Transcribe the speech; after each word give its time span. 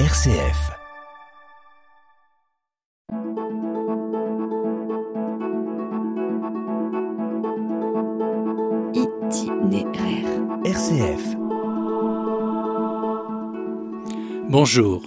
RCF. 0.00 0.72
Itinéraire. 8.92 10.26
RCF. 10.64 11.36
Bonjour. 14.48 15.00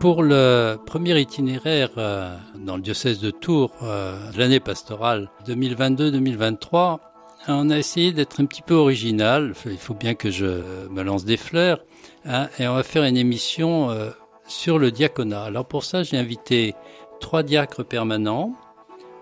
Pour 0.00 0.24
le 0.24 0.78
premier 0.84 1.20
itinéraire 1.20 1.90
euh, 1.96 2.36
dans 2.56 2.74
le 2.74 2.82
diocèse 2.82 3.20
de 3.20 3.30
Tours 3.30 3.70
euh, 3.84 4.18
l'année 4.36 4.58
pastorale 4.58 5.30
2022-2023, 5.46 6.98
on 7.46 7.70
a 7.70 7.78
essayé 7.78 8.10
d'être 8.10 8.40
un 8.40 8.46
petit 8.46 8.62
peu 8.62 8.74
original. 8.74 9.54
Il 9.64 9.78
faut 9.78 9.94
bien 9.94 10.16
que 10.16 10.32
je 10.32 10.88
me 10.90 11.02
lance 11.04 11.24
des 11.24 11.36
fleurs. 11.36 11.78
Hein, 12.24 12.48
et 12.58 12.66
on 12.68 12.74
va 12.74 12.82
faire 12.82 13.04
une 13.04 13.16
émission 13.16 13.90
euh, 13.90 14.10
sur 14.46 14.78
le 14.78 14.90
diaconat. 14.90 15.44
Alors 15.44 15.66
pour 15.66 15.84
ça, 15.84 16.02
j'ai 16.02 16.16
invité 16.16 16.74
trois 17.20 17.42
diacres 17.42 17.84
permanents. 17.84 18.54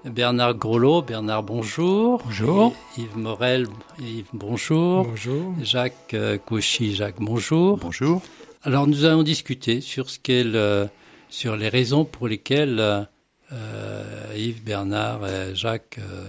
Bernard 0.05 0.55
Grolot, 0.55 1.02
Bernard 1.02 1.42
bonjour. 1.42 2.23
Bonjour. 2.25 2.75
Yves 2.97 3.16
Morel, 3.16 3.66
Yves 3.98 4.27
bonjour. 4.33 5.05
Bonjour. 5.05 5.55
Jacques 5.62 6.14
euh, 6.14 6.38
Cauchy, 6.38 6.95
Jacques 6.95 7.20
bonjour. 7.20 7.77
Bonjour. 7.78 8.23
Alors 8.62 8.87
nous 8.87 9.05
allons 9.05 9.23
discuter 9.23 9.80
sur 9.80 10.09
ce 10.11 10.19
qu'est 10.19 10.45
le, 10.45 10.89
sur 11.28 11.56
les 11.56 11.69
raisons 11.69 12.05
pour 12.05 12.28
lesquelles 12.28 12.78
euh, 12.80 13.03
euh, 13.53 14.34
Yves, 14.37 14.62
Bernard 14.62 15.27
et 15.27 15.55
Jacques 15.55 15.98
euh, 15.98 16.28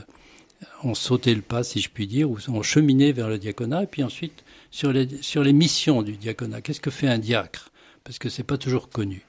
ont 0.84 0.94
sauté 0.94 1.34
le 1.34 1.42
pas, 1.42 1.64
si 1.64 1.80
je 1.80 1.90
puis 1.90 2.08
dire, 2.08 2.30
ou 2.30 2.38
ont 2.50 2.62
cheminé 2.62 3.12
vers 3.12 3.28
le 3.28 3.38
diaconat, 3.38 3.84
et 3.84 3.88
puis 3.88 4.04
ensuite 4.04 4.44
sur 4.72 4.92
les, 4.92 5.08
sur 5.22 5.44
les 5.44 5.54
missions 5.54 6.02
du 6.02 6.18
diaconat. 6.18 6.62
Qu'est-ce 6.62 6.82
que 6.82 6.92
fait 6.92 7.08
un 7.08 7.18
diacre? 7.18 7.72
Parce 8.04 8.20
que 8.20 8.30
c'est 8.30 8.44
pas 8.44 8.58
toujours 8.58 8.90
connu. 8.90 9.26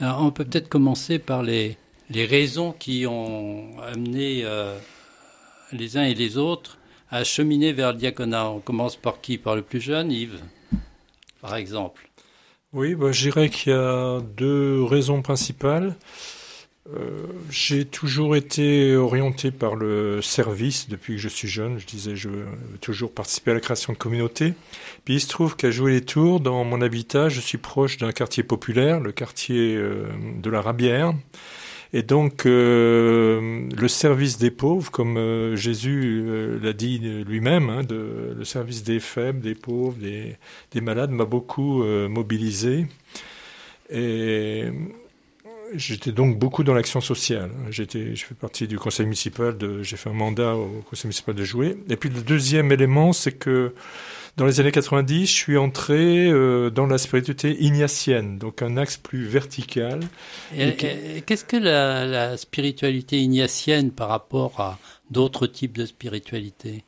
On 0.00 0.30
peut 0.30 0.44
peut-être 0.44 0.68
commencer 0.68 1.18
par 1.18 1.42
les, 1.42 1.76
les 2.10 2.24
raisons 2.24 2.72
qui 2.72 3.06
ont 3.06 3.78
amené 3.80 4.42
euh, 4.44 4.76
les 5.72 5.96
uns 5.96 6.04
et 6.04 6.14
les 6.14 6.38
autres 6.38 6.78
à 7.10 7.24
cheminer 7.24 7.72
vers 7.72 7.92
le 7.92 7.98
diaconat. 7.98 8.48
On 8.50 8.60
commence 8.60 8.96
par 8.96 9.20
qui? 9.20 9.38
Par 9.38 9.54
le 9.54 9.62
plus 9.62 9.80
jeune, 9.80 10.10
Yves, 10.10 10.40
par 11.40 11.56
exemple. 11.56 12.08
Oui, 12.72 12.94
bah, 12.94 13.12
je 13.12 13.22
dirais 13.22 13.50
qu'il 13.50 13.72
y 13.72 13.76
a 13.76 14.20
deux 14.20 14.82
raisons 14.82 15.20
principales. 15.22 15.94
Euh, 16.90 17.26
j'ai 17.48 17.84
toujours 17.84 18.34
été 18.34 18.96
orienté 18.96 19.52
par 19.52 19.76
le 19.76 20.20
service 20.20 20.88
depuis 20.88 21.14
que 21.14 21.20
je 21.20 21.28
suis 21.28 21.48
jeune. 21.48 21.78
Je 21.78 21.86
disais, 21.86 22.16
je 22.16 22.28
veux 22.28 22.46
toujours 22.80 23.12
participer 23.12 23.52
à 23.52 23.54
la 23.54 23.60
création 23.60 23.92
de 23.92 23.98
communautés. 23.98 24.54
Puis 25.04 25.14
il 25.14 25.20
se 25.20 25.28
trouve 25.28 25.54
qu'à 25.54 25.70
jouer 25.70 25.92
les 25.92 26.04
tours, 26.04 26.40
dans 26.40 26.64
mon 26.64 26.80
habitat, 26.80 27.28
je 27.28 27.40
suis 27.40 27.58
proche 27.58 27.98
d'un 27.98 28.10
quartier 28.10 28.42
populaire, 28.42 28.98
le 28.98 29.12
quartier 29.12 29.76
euh, 29.76 30.08
de 30.42 30.50
la 30.50 30.60
Rabière. 30.60 31.14
Et 31.92 32.02
donc, 32.02 32.46
euh, 32.46 33.68
le 33.70 33.88
service 33.88 34.38
des 34.38 34.50
pauvres, 34.50 34.90
comme 34.90 35.54
Jésus 35.54 36.24
l'a 36.62 36.72
dit 36.72 36.98
lui-même, 36.98 37.68
hein, 37.68 37.82
le 37.90 38.44
service 38.44 38.82
des 38.82 38.98
faibles, 38.98 39.40
des 39.40 39.54
pauvres, 39.54 39.98
des, 39.98 40.36
des 40.70 40.80
malades, 40.80 41.10
m'a 41.10 41.26
beaucoup 41.26 41.84
mobilisé. 41.84 42.86
Et 43.90 44.64
j'étais 45.74 46.12
donc 46.12 46.38
beaucoup 46.38 46.64
dans 46.64 46.74
l'action 46.74 47.00
sociale. 47.00 47.50
J'étais, 47.70 48.14
je 48.14 48.24
fais 48.24 48.34
partie 48.34 48.66
du 48.66 48.78
conseil 48.78 49.06
municipal, 49.06 49.56
de, 49.56 49.82
j'ai 49.82 49.96
fait 49.96 50.10
un 50.10 50.14
mandat 50.14 50.54
au 50.54 50.82
conseil 50.88 51.06
municipal 51.08 51.34
de 51.34 51.44
Jouer. 51.44 51.76
Et 51.88 51.96
puis 51.96 52.08
le 52.08 52.20
deuxième 52.22 52.72
élément, 52.72 53.12
c'est 53.12 53.32
que 53.32 53.74
dans 54.36 54.46
les 54.46 54.60
années 54.60 54.72
90, 54.72 55.26
je 55.26 55.32
suis 55.32 55.58
entré 55.58 56.28
euh, 56.28 56.70
dans 56.70 56.86
la 56.86 56.96
spiritualité 56.96 57.62
ignatienne, 57.62 58.38
donc 58.38 58.62
un 58.62 58.76
axe 58.76 58.96
plus 58.96 59.26
vertical. 59.26 60.00
Qu'est-ce 60.56 61.44
que 61.44 61.56
la, 61.56 62.06
la 62.06 62.36
spiritualité 62.36 63.18
ignatienne 63.18 63.90
par 63.90 64.08
rapport 64.08 64.58
à 64.60 64.78
d'autres 65.10 65.46
types 65.46 65.76
de 65.76 65.84
spiritualité? 65.84 66.84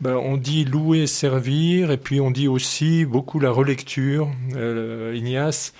Ben, 0.00 0.16
on 0.16 0.36
dit 0.36 0.64
louer, 0.64 1.06
servir, 1.06 1.92
et 1.92 1.96
puis 1.96 2.20
on 2.20 2.32
dit 2.32 2.48
aussi 2.48 3.04
beaucoup 3.04 3.38
la 3.38 3.52
relecture. 3.52 4.28
Euh, 4.56 5.14
Ignace 5.14 5.72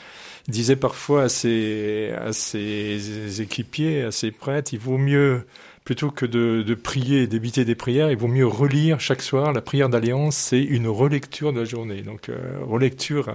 disait 0.48 0.76
parfois 0.76 1.24
à 1.24 1.28
ses, 1.28 2.12
équipiers, 3.40 4.02
à 4.02 4.10
ses 4.10 4.30
prêtres, 4.30 4.72
il 4.72 4.78
vaut 4.78 4.98
mieux, 4.98 5.46
plutôt 5.84 6.10
que 6.10 6.26
de, 6.26 6.74
prier 6.74 7.22
et 7.22 7.26
d'éviter 7.26 7.64
des 7.64 7.74
prières, 7.74 8.10
il 8.10 8.16
vaut 8.16 8.28
mieux 8.28 8.46
relire 8.46 9.00
chaque 9.00 9.22
soir. 9.22 9.52
La 9.52 9.60
prière 9.60 9.88
d'alliance, 9.88 10.36
c'est 10.36 10.62
une 10.62 10.88
relecture 10.88 11.52
de 11.52 11.60
la 11.60 11.64
journée. 11.64 12.02
Donc, 12.02 12.28
euh, 12.28 12.58
relecture 12.62 13.32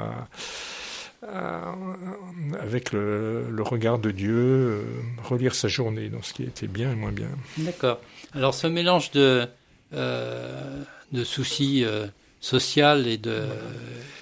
avec 2.60 2.92
le, 2.92 3.48
regard 3.60 4.00
de 4.00 4.12
Dieu, 4.12 4.36
euh, 4.36 4.84
relire 5.24 5.56
sa 5.56 5.68
journée, 5.68 6.10
donc 6.10 6.26
ce 6.26 6.34
qui 6.34 6.44
était 6.44 6.68
bien 6.68 6.92
et 6.92 6.96
moins 6.96 7.12
bien. 7.12 7.30
D'accord. 7.58 8.00
Alors 8.34 8.54
ce 8.54 8.68
mélange 8.68 9.12
de, 9.12 9.48
euh, 9.94 10.84
de 11.12 11.24
soucis 11.24 11.86
sociaux 12.48 13.04
et 13.06 13.18
de... 13.18 13.44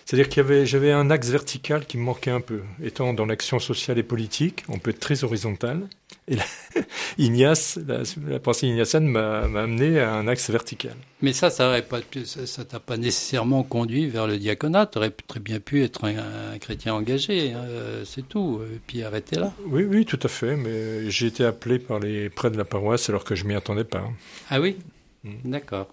C'est-à-dire 0.06 0.30
qu'il 0.30 0.44
y 0.44 0.46
avait, 0.46 0.66
j'avais 0.68 0.92
un 0.92 1.10
axe 1.10 1.30
vertical 1.30 1.86
qui 1.86 1.98
me 1.98 2.04
manquait 2.04 2.32
un 2.32 2.42
peu. 2.42 2.62
Étant 2.84 3.14
dans 3.14 3.26
l'action 3.26 3.58
sociale 3.60 3.98
et 3.98 4.04
politique, 4.04 4.64
on 4.70 4.78
peut 4.78 4.92
être 4.92 5.00
très 5.00 5.24
horizontal. 5.24 5.88
Et 6.28 6.36
là, 6.36 6.44
Ignace, 7.18 7.80
la, 7.88 8.04
la 8.28 8.40
pensée 8.40 8.68
ignatienne 8.68 9.08
m'a, 9.08 9.48
m'a 9.48 9.64
amené 9.64 10.00
à 10.00 10.14
un 10.14 10.28
axe 10.28 10.52
vertical. 10.52 10.96
Mais 11.24 11.34
ça, 11.34 11.50
ça 11.50 11.82
pas, 11.82 12.02
ça 12.24 12.46
ça 12.46 12.66
t'a 12.66 12.80
pas 12.80 12.98
nécessairement 12.98 13.64
conduit 13.64 14.08
vers 14.08 14.28
le 14.28 14.38
diaconat. 14.38 14.86
Tu 14.86 15.00
aurais 15.00 15.10
très 15.10 15.40
bien 15.40 15.60
pu 15.60 15.84
être 15.84 16.06
un, 16.06 16.54
un 16.54 16.58
chrétien 16.60 16.94
engagé, 16.94 17.54
hein, 17.54 17.64
euh, 17.68 18.04
c'est 18.06 18.28
tout. 18.28 18.62
Et 18.74 18.80
puis 18.86 19.04
arrêter 19.04 19.38
là. 19.38 19.54
Oui, 19.66 19.86
oui, 19.86 20.06
tout 20.06 20.20
à 20.22 20.28
fait. 20.28 20.56
Mais 20.56 21.10
j'ai 21.10 21.28
été 21.28 21.46
appelé 21.46 21.80
par 21.80 22.00
les 22.00 22.30
prêtres 22.30 22.54
de 22.54 22.60
la 22.60 22.66
paroisse 22.66 23.10
alors 23.10 23.24
que 23.24 23.34
je 23.34 23.46
m'y 23.46 23.56
attendais 23.56 23.86
pas. 23.86 24.04
Ah 24.52 24.60
oui? 24.60 24.78
Mm. 25.24 25.52
D'accord. 25.52 25.88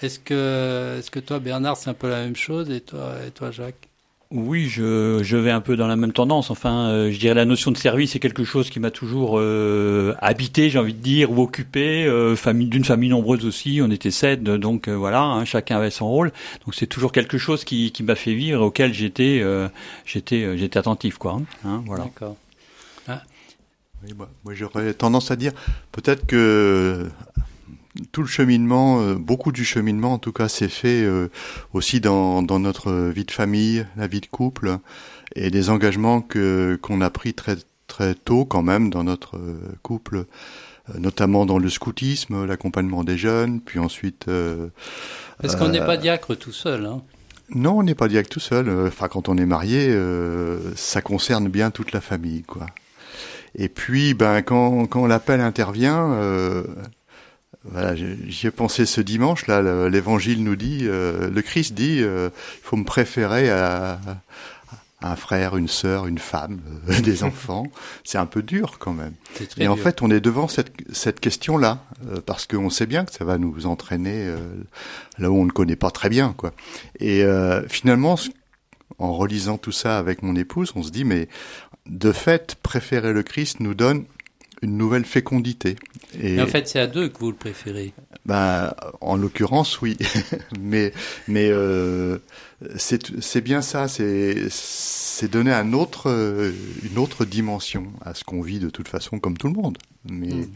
Est-ce 0.00 0.18
que, 0.18 0.96
est-ce 0.98 1.10
que 1.10 1.20
toi, 1.20 1.38
Bernard, 1.38 1.76
c'est 1.76 1.90
un 1.90 1.94
peu 1.94 2.08
la 2.08 2.22
même 2.22 2.36
chose 2.36 2.70
et 2.70 2.80
toi, 2.80 3.14
et 3.26 3.30
toi 3.30 3.50
Jacques? 3.50 3.88
Oui, 4.30 4.68
je, 4.68 5.20
je 5.22 5.36
vais 5.38 5.50
un 5.50 5.62
peu 5.62 5.74
dans 5.74 5.86
la 5.86 5.96
même 5.96 6.12
tendance. 6.12 6.50
Enfin, 6.50 6.90
euh, 6.90 7.10
je 7.10 7.18
dirais 7.18 7.34
la 7.34 7.46
notion 7.46 7.70
de 7.70 7.78
service 7.78 8.12
c'est 8.12 8.18
quelque 8.18 8.44
chose 8.44 8.68
qui 8.68 8.78
m'a 8.78 8.90
toujours 8.90 9.38
euh, 9.38 10.14
habité, 10.20 10.68
j'ai 10.68 10.78
envie 10.78 10.92
de 10.92 11.02
dire, 11.02 11.30
ou 11.30 11.40
occupé. 11.40 12.04
Euh, 12.04 12.36
famille 12.36 12.68
d'une 12.68 12.84
famille 12.84 13.08
nombreuse 13.08 13.46
aussi, 13.46 13.80
on 13.82 13.90
était 13.90 14.10
sept, 14.10 14.42
donc 14.42 14.86
euh, 14.86 14.92
voilà, 14.92 15.22
hein, 15.22 15.46
chacun 15.46 15.78
avait 15.78 15.90
son 15.90 16.08
rôle. 16.08 16.30
Donc 16.66 16.74
c'est 16.74 16.86
toujours 16.86 17.10
quelque 17.10 17.38
chose 17.38 17.64
qui, 17.64 17.90
qui 17.90 18.02
m'a 18.02 18.16
fait 18.16 18.34
vivre, 18.34 18.60
et 18.60 18.64
auquel 18.64 18.92
j'étais, 18.92 19.40
euh, 19.42 19.66
j'étais, 20.04 20.58
j'étais 20.58 20.78
attentif, 20.78 21.16
quoi. 21.16 21.32
hein, 21.32 21.44
hein, 21.64 21.82
voilà. 21.86 22.04
D'accord. 22.04 22.36
Oui, 24.04 24.14
moi, 24.16 24.28
moi, 24.44 24.54
j'aurais 24.54 24.94
tendance 24.94 25.32
à 25.32 25.36
dire 25.36 25.52
peut-être 25.90 26.24
que 26.24 27.08
tout 28.12 28.22
le 28.22 28.28
cheminement, 28.28 29.00
euh, 29.00 29.14
beaucoup 29.14 29.52
du 29.52 29.64
cheminement 29.64 30.14
en 30.14 30.18
tout 30.18 30.32
cas, 30.32 30.48
s'est 30.48 30.68
fait 30.68 31.02
euh, 31.02 31.28
aussi 31.72 32.00
dans, 32.00 32.42
dans 32.42 32.58
notre 32.58 32.92
vie 33.10 33.24
de 33.24 33.30
famille, 33.30 33.86
la 33.96 34.06
vie 34.06 34.20
de 34.20 34.26
couple, 34.26 34.78
et 35.34 35.50
des 35.50 35.70
engagements 35.70 36.20
que 36.20 36.78
qu'on 36.82 37.00
a 37.00 37.10
pris 37.10 37.34
très 37.34 37.56
très 37.86 38.14
tôt 38.14 38.44
quand 38.44 38.62
même 38.62 38.90
dans 38.90 39.02
notre 39.04 39.36
euh, 39.36 39.58
couple, 39.82 40.18
euh, 40.90 40.98
notamment 40.98 41.46
dans 41.46 41.58
le 41.58 41.70
scoutisme, 41.70 42.44
l'accompagnement 42.44 43.02
des 43.04 43.16
jeunes, 43.16 43.60
puis 43.60 43.78
ensuite. 43.78 44.28
euh, 44.28 44.68
Parce 45.40 45.56
qu'on 45.56 45.68
n'est 45.68 45.80
pas 45.84 45.96
diacre 45.96 46.36
tout 46.36 46.52
seul. 46.52 46.84
Hein. 46.86 47.02
Non, 47.54 47.78
on 47.78 47.82
n'est 47.82 47.94
pas 47.94 48.08
direct 48.08 48.30
tout 48.30 48.40
seul. 48.40 48.68
Enfin, 48.88 49.08
quand 49.08 49.30
on 49.30 49.38
est 49.38 49.46
marié, 49.46 49.88
euh, 49.88 50.58
ça 50.76 51.00
concerne 51.00 51.48
bien 51.48 51.70
toute 51.70 51.92
la 51.92 52.02
famille, 52.02 52.42
quoi. 52.42 52.66
Et 53.54 53.70
puis, 53.70 54.12
ben, 54.12 54.42
quand, 54.42 54.86
quand 54.86 55.06
l'appel 55.06 55.40
intervient, 55.40 56.12
euh, 56.12 56.64
voilà, 57.72 57.94
j'ai- 57.96 58.16
j'y 58.28 58.46
ai 58.46 58.50
pensé 58.50 58.86
ce 58.86 59.00
dimanche. 59.00 59.46
Là, 59.46 59.62
le- 59.62 59.88
l'Évangile 59.88 60.42
nous 60.44 60.56
dit, 60.56 60.80
euh, 60.84 61.30
le 61.30 61.42
Christ 61.42 61.74
dit, 61.74 61.98
euh, 62.02 62.30
il 62.62 62.64
faut 62.64 62.76
me 62.76 62.84
préférer 62.84 63.50
à, 63.50 63.98
à 65.00 65.12
un 65.12 65.16
frère, 65.16 65.56
une 65.56 65.68
sœur, 65.68 66.06
une 66.06 66.18
femme, 66.18 66.58
euh, 66.88 67.00
des 67.00 67.22
enfants. 67.22 67.64
C'est 68.04 68.18
un 68.18 68.26
peu 68.26 68.42
dur, 68.42 68.78
quand 68.78 68.92
même. 68.92 69.12
Et 69.58 69.68
en 69.68 69.76
fait, 69.76 70.02
on 70.02 70.10
est 70.10 70.20
devant 70.20 70.48
cette, 70.48 70.72
cette 70.92 71.20
question-là, 71.20 71.78
euh, 72.10 72.20
parce 72.24 72.46
qu'on 72.46 72.70
sait 72.70 72.86
bien 72.86 73.04
que 73.04 73.12
ça 73.12 73.24
va 73.24 73.38
nous 73.38 73.66
entraîner 73.66 74.24
euh, 74.26 74.38
là 75.18 75.30
où 75.30 75.36
on 75.36 75.44
ne 75.44 75.50
connaît 75.52 75.76
pas 75.76 75.90
très 75.90 76.08
bien, 76.08 76.34
quoi. 76.36 76.52
Et 76.98 77.22
euh, 77.22 77.62
finalement, 77.68 78.16
en 78.98 79.12
relisant 79.12 79.58
tout 79.58 79.70
ça 79.72 79.98
avec 79.98 80.22
mon 80.22 80.34
épouse, 80.34 80.72
on 80.74 80.82
se 80.82 80.90
dit, 80.90 81.04
mais 81.04 81.28
de 81.86 82.10
fait, 82.12 82.56
préférer 82.62 83.12
le 83.12 83.22
Christ 83.22 83.60
nous 83.60 83.74
donne 83.74 84.04
une 84.62 84.76
nouvelle 84.76 85.04
fécondité. 85.04 85.76
Et 86.20 86.36
Mais 86.36 86.42
en 86.42 86.46
fait, 86.46 86.66
c'est 86.68 86.80
à 86.80 86.86
deux 86.86 87.08
que 87.08 87.18
vous 87.18 87.30
le 87.30 87.36
préférez. 87.36 87.92
ben, 88.26 88.74
en 89.00 89.16
l'occurrence, 89.16 89.80
oui. 89.80 89.96
mais 90.60 90.92
mais 91.28 91.48
euh, 91.50 92.18
c'est 92.76 93.20
c'est 93.20 93.40
bien 93.40 93.62
ça. 93.62 93.88
C'est 93.88 94.48
c'est 94.50 95.30
donner 95.30 95.52
un 95.52 95.72
autre 95.72 96.08
euh, 96.10 96.52
une 96.90 96.98
autre 96.98 97.24
dimension 97.24 97.92
à 98.04 98.14
ce 98.14 98.24
qu'on 98.24 98.40
vit 98.42 98.58
de 98.58 98.70
toute 98.70 98.88
façon 98.88 99.18
comme 99.20 99.36
tout 99.36 99.48
le 99.48 99.54
monde. 99.54 99.78
Mais 100.10 100.28
Mm. 100.28 100.50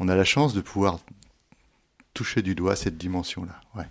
on 0.00 0.08
a 0.08 0.16
la 0.16 0.24
chance 0.24 0.52
de 0.54 0.60
pouvoir 0.60 0.98
toucher 2.14 2.42
du 2.42 2.54
doigt 2.54 2.76
cette 2.76 2.96
dimension-là. 2.96 3.60
Ouais. 3.76 3.84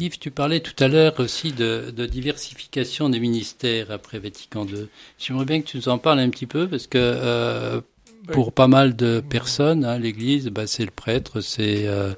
Yves, 0.00 0.18
tu 0.18 0.30
parlais 0.30 0.60
tout 0.60 0.82
à 0.82 0.88
l'heure 0.88 1.18
aussi 1.20 1.52
de, 1.52 1.92
de, 1.94 2.06
diversification 2.06 3.10
des 3.10 3.20
ministères 3.20 3.90
après 3.90 4.18
Vatican 4.18 4.66
II. 4.66 4.88
J'aimerais 5.18 5.44
bien 5.44 5.60
que 5.60 5.66
tu 5.66 5.76
nous 5.76 5.88
en 5.90 5.98
parles 5.98 6.18
un 6.20 6.30
petit 6.30 6.46
peu 6.46 6.66
parce 6.68 6.86
que 6.86 6.96
euh, 6.98 7.80
pour 8.28 8.52
pas 8.52 8.68
mal 8.68 8.96
de 8.96 9.20
personnes, 9.20 9.84
hein, 9.84 9.98
l'Église, 9.98 10.48
bah, 10.48 10.66
c'est 10.66 10.84
le 10.84 10.90
prêtre, 10.90 11.40
c'est, 11.40 11.86
euh, 11.86 12.12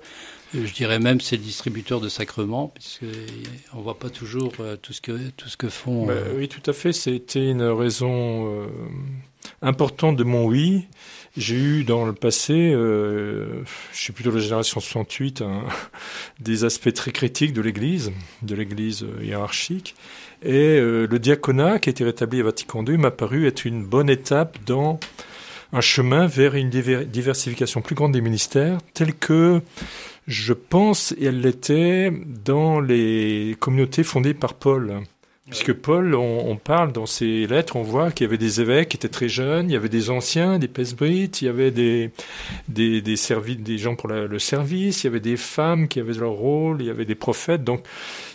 je 0.53 0.73
dirais 0.73 0.99
même, 0.99 1.21
c'est 1.21 1.37
le 1.37 1.43
distributeur 1.43 2.01
de 2.01 2.09
sacrements, 2.09 2.69
puisque 2.75 3.05
on 3.73 3.81
voit 3.81 3.99
pas 3.99 4.11
toujours 4.11 4.53
euh, 4.61 4.77
tout 4.77 4.93
ce 4.93 5.01
que 5.01 5.31
tout 5.37 5.49
ce 5.49 5.56
que 5.56 5.69
font. 5.69 6.06
Bah, 6.06 6.15
oui, 6.37 6.49
tout 6.49 6.69
à 6.71 6.73
fait. 6.73 6.93
C'était 6.93 7.51
une 7.51 7.62
raison 7.62 8.69
importante 9.62 10.17
de 10.17 10.25
mon 10.25 10.47
oui. 10.47 10.87
J'ai 11.37 11.56
eu 11.56 11.85
dans 11.85 12.05
le 12.05 12.12
passé, 12.12 12.73
euh, 12.73 13.65
je 13.93 13.99
suis 13.99 14.12
plutôt 14.12 14.31
de 14.31 14.37
la 14.37 14.43
génération 14.43 14.79
68, 14.79 15.43
hein, 15.43 15.65
des 16.41 16.65
aspects 16.65 16.93
très 16.93 17.11
critiques 17.11 17.53
de 17.53 17.61
l'Église, 17.61 18.12
de 18.43 18.55
l'Église 18.55 19.03
euh, 19.03 19.25
hiérarchique. 19.25 19.97
Et 20.45 20.79
euh, 20.79 21.09
le 21.11 21.19
diaconat 21.19 21.81
qui 21.81 21.89
a 21.89 21.91
été 21.91 22.05
rétabli 22.05 22.41
à 22.41 22.45
Vatican 22.45 22.85
II 22.85 22.99
m'a 22.99 23.11
paru 23.11 23.49
être 23.49 23.65
une 23.65 23.85
bonne 23.85 24.11
étape 24.11 24.59
dans 24.65 25.00
un 25.75 25.81
chemin 25.81 26.26
vers 26.26 26.55
une 26.55 26.71
diversification 26.71 27.82
plus 27.82 27.97
grande 27.97 28.12
des 28.12 28.21
ministères, 28.21 28.79
tel 28.94 29.12
que 29.12 29.61
je 30.29 30.53
pense 30.53 31.12
elle 31.21 31.41
l'était 31.41 32.12
dans 32.44 32.81
les 32.81 33.56
communautés 33.59 34.05
fondées 34.05 34.35
par 34.35 34.55
Paul. 34.55 35.03
Puisque 35.55 35.73
Paul, 35.73 36.17
on, 36.17 36.56
parle 36.56 36.91
dans 36.91 37.06
ses 37.06 37.47
lettres, 37.47 37.77
on 37.77 37.85
voit 37.85 38.11
qu'il 38.11 38.25
y 38.25 38.29
avait 38.29 38.39
des 38.39 38.61
évêques 38.61 38.89
qui 38.89 38.97
étaient 38.97 39.09
très 39.09 39.29
jeunes, 39.29 39.71
il 39.71 39.73
y 39.73 39.77
avait 39.77 39.89
des 39.89 40.11
anciens, 40.11 40.59
des 40.59 40.67
presbytes, 40.67 41.43
il 41.43 41.45
y 41.45 41.49
avait 41.49 41.71
des, 41.71 42.11
des, 42.67 43.01
des, 43.01 43.15
des 43.59 43.79
gens 43.79 43.95
pour 43.95 44.09
le 44.09 44.39
service, 44.41 45.05
il 45.05 45.06
y 45.06 45.11
avait 45.11 45.21
des 45.21 45.37
femmes 45.37 45.87
qui 45.87 46.01
avaient 46.01 46.15
leur 46.15 46.33
rôle, 46.33 46.79
il 46.81 46.89
y 46.89 46.91
avait 46.91 47.05
des 47.05 47.15
prophètes. 47.15 47.62
Donc 47.62 47.85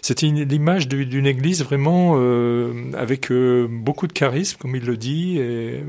c'était 0.01 0.27
l'image 0.27 0.87
d'une 0.87 1.25
église 1.25 1.61
vraiment 1.61 2.13
euh, 2.15 2.73
avec 2.97 3.31
euh, 3.31 3.67
beaucoup 3.69 4.07
de 4.07 4.13
charisme, 4.13 4.57
comme 4.57 4.77
il 4.77 4.85
le 4.85 4.95
dit, 4.95 5.39
et 5.39 5.83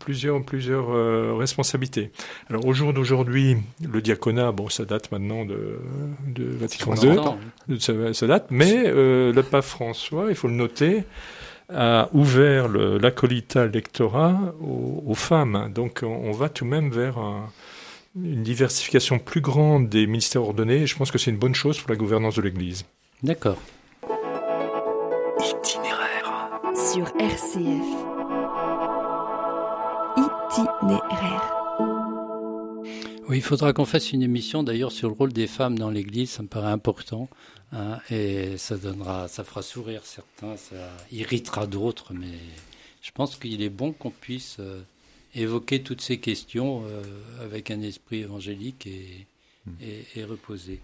plusieurs, 0.00 0.42
plusieurs 0.42 0.90
euh, 0.90 1.34
responsabilités. 1.34 2.10
Alors 2.50 2.66
au 2.66 2.72
jour 2.72 2.92
d'aujourd'hui, 2.92 3.56
le 3.88 4.02
diaconat, 4.02 4.50
bon, 4.50 4.68
ça 4.68 4.84
date 4.84 5.12
maintenant 5.12 5.44
de, 5.44 5.78
de 6.26 6.44
Vatican 6.44 6.96
II, 6.96 7.78
ça, 7.78 7.92
ça, 8.12 8.26
date, 8.26 8.46
mais 8.50 8.90
le 8.90 9.42
pape 9.42 9.64
François, 9.64 10.26
il 10.28 10.34
faut 10.34 10.48
le 10.48 10.54
a 11.74 12.08
ouvert 12.12 12.68
l'acolita 12.68 13.66
lectorat 13.66 14.54
aux, 14.60 15.14
femmes. 15.14 15.70
Donc 15.74 16.00
on, 16.02 16.32
va 16.32 16.48
tout 16.48 16.64
de 16.64 16.70
même 16.70 16.90
vers 16.90 17.18
une 18.16 18.42
diversification 18.42 19.18
plus 19.18 19.40
grande 19.40 19.88
des 19.88 20.06
ministères 20.06 20.42
ordonnés 20.42 20.82
et 20.82 20.86
je 20.86 20.96
pense 20.96 21.10
que 21.10 21.18
c'est 21.18 21.30
une 21.30 21.38
bonne 21.38 21.54
chose 21.54 21.78
pour 21.78 21.90
la 21.90 21.96
gouvernance 21.96 22.36
de 22.36 22.42
l'Église. 22.42 22.84
D'accord. 23.22 23.58
Itinéraire. 25.38 26.50
Sur 26.74 27.06
RCF. 27.18 28.12
Itinéraire. 30.16 31.61
Oui, 33.32 33.38
il 33.38 33.42
faudra 33.42 33.72
qu'on 33.72 33.86
fasse 33.86 34.12
une 34.12 34.22
émission 34.22 34.62
d'ailleurs 34.62 34.92
sur 34.92 35.08
le 35.08 35.14
rôle 35.14 35.32
des 35.32 35.46
femmes 35.46 35.78
dans 35.78 35.88
l'Église, 35.88 36.32
ça 36.32 36.42
me 36.42 36.48
paraît 36.48 36.70
important. 36.70 37.30
Hein, 37.72 37.98
et 38.10 38.58
ça 38.58 38.76
donnera, 38.76 39.26
ça 39.26 39.42
fera 39.42 39.62
sourire 39.62 40.04
certains, 40.04 40.58
ça 40.58 40.76
irritera 41.10 41.66
d'autres, 41.66 42.12
mais 42.12 42.34
je 43.00 43.10
pense 43.10 43.36
qu'il 43.36 43.62
est 43.62 43.70
bon 43.70 43.92
qu'on 43.92 44.10
puisse 44.10 44.58
euh, 44.60 44.82
évoquer 45.34 45.82
toutes 45.82 46.02
ces 46.02 46.20
questions 46.20 46.84
euh, 46.84 47.02
avec 47.42 47.70
un 47.70 47.80
esprit 47.80 48.18
évangélique 48.18 48.86
et, 48.86 49.26
hmm. 49.64 49.72
et, 50.14 50.24
reposé. 50.24 50.82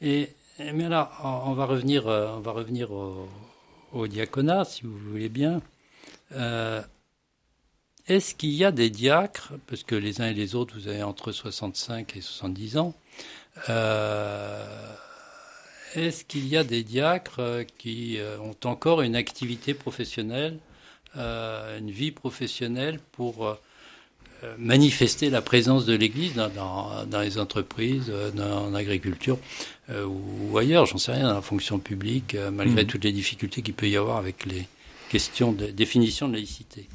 Et, 0.00 0.30
mais 0.58 0.88
là, 0.88 1.12
on 1.22 1.52
va 1.52 1.66
revenir, 1.66 2.08
euh, 2.08 2.36
on 2.38 2.40
va 2.40 2.52
revenir 2.52 2.90
au, 2.90 3.28
au, 3.92 4.06
diaconat, 4.06 4.64
si 4.64 4.84
vous 4.84 4.96
voulez 4.96 5.28
bien. 5.28 5.60
Est-ce 8.08 8.34
qu'il 8.34 8.52
y 8.52 8.64
a 8.64 8.70
des 8.70 8.90
diacres, 8.90 9.52
parce 9.66 9.82
que 9.82 9.96
les 9.96 10.20
uns 10.20 10.28
et 10.28 10.34
les 10.34 10.54
autres, 10.54 10.74
vous 10.78 10.88
avez 10.88 11.02
entre 11.02 11.32
65 11.32 12.16
et 12.16 12.20
70 12.20 12.76
ans, 12.78 12.94
est-ce 15.96 16.24
qu'il 16.24 16.46
y 16.46 16.56
a 16.56 16.64
des 16.64 16.82
diacres 16.82 17.40
euh, 17.40 17.64
qui 17.78 18.18
euh, 18.18 18.38
ont 18.40 18.56
encore 18.68 19.00
une 19.00 19.16
activité 19.16 19.72
professionnelle, 19.72 20.58
euh, 21.16 21.78
une 21.78 21.90
vie 21.90 22.10
professionnelle 22.10 23.00
pour 23.12 23.56
manifester 24.58 25.30
la 25.30 25.40
présence 25.40 25.86
de 25.86 25.94
l'Église 25.94 26.34
dans, 26.34 27.20
les 27.22 27.38
entreprises, 27.38 28.12
dans, 28.34 28.68
l'agriculture 28.68 29.38
ou 29.88 30.58
ailleurs, 30.58 30.84
j'en 30.84 30.98
sais 30.98 31.12
rien, 31.12 31.28
dans 31.28 31.34
la 31.34 31.40
fonction 31.40 31.78
publique, 31.78 32.36
malgré 32.52 32.84
mmh. 32.84 32.86
toutes 32.86 33.04
les 33.04 33.12
difficultés 33.12 33.62
qu'il 33.62 33.72
peut 33.72 33.88
y 33.88 33.96
avoir 33.96 34.18
avec 34.18 34.44
les 34.44 34.68
questions 35.08 35.52
de 35.52 35.68
définition 35.68 36.28
de 36.28 36.34
laïcité? 36.34 36.86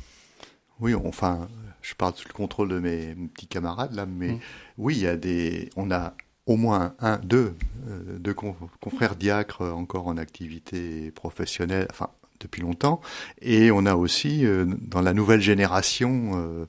Oui, 0.82 0.94
enfin, 0.96 1.48
je 1.82 1.94
parle 1.96 2.14
sous 2.16 2.28
le 2.28 2.34
contrôle 2.34 2.70
de 2.70 2.80
mes 2.80 3.16
petits 3.34 3.48
camarades 3.48 3.94
là, 3.94 4.06
mais 4.06 4.34
mmh. 4.34 4.40
oui, 4.78 4.96
il 4.96 5.04
y 5.04 5.08
a 5.08 5.16
des, 5.16 5.70
on 5.76 5.92
a 5.92 6.14
au 6.46 6.58
moins 6.58 6.96
un, 7.00 7.18
deux, 7.20 7.56
euh, 7.88 8.18
deux 8.20 8.34
confrères 8.34 9.16
diacres 9.16 9.62
encore 9.62 10.08
en 10.08 10.18
activité 10.18 11.12
professionnelle, 11.12 11.88
enfin 11.90 12.10
depuis 12.40 12.64
longtemps, 12.64 13.02
et 13.40 13.70
on 13.70 13.86
a 13.86 13.94
aussi 13.94 14.48
euh, 14.48 14.66
dans 14.66 15.02
la 15.02 15.14
nouvelle 15.14 15.42
génération 15.42 16.32
euh, 16.34 16.66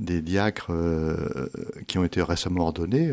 des 0.00 0.20
diacres 0.20 0.72
qui 1.86 1.98
ont 1.98 2.04
été 2.04 2.20
récemment 2.20 2.64
ordonnés, 2.64 3.12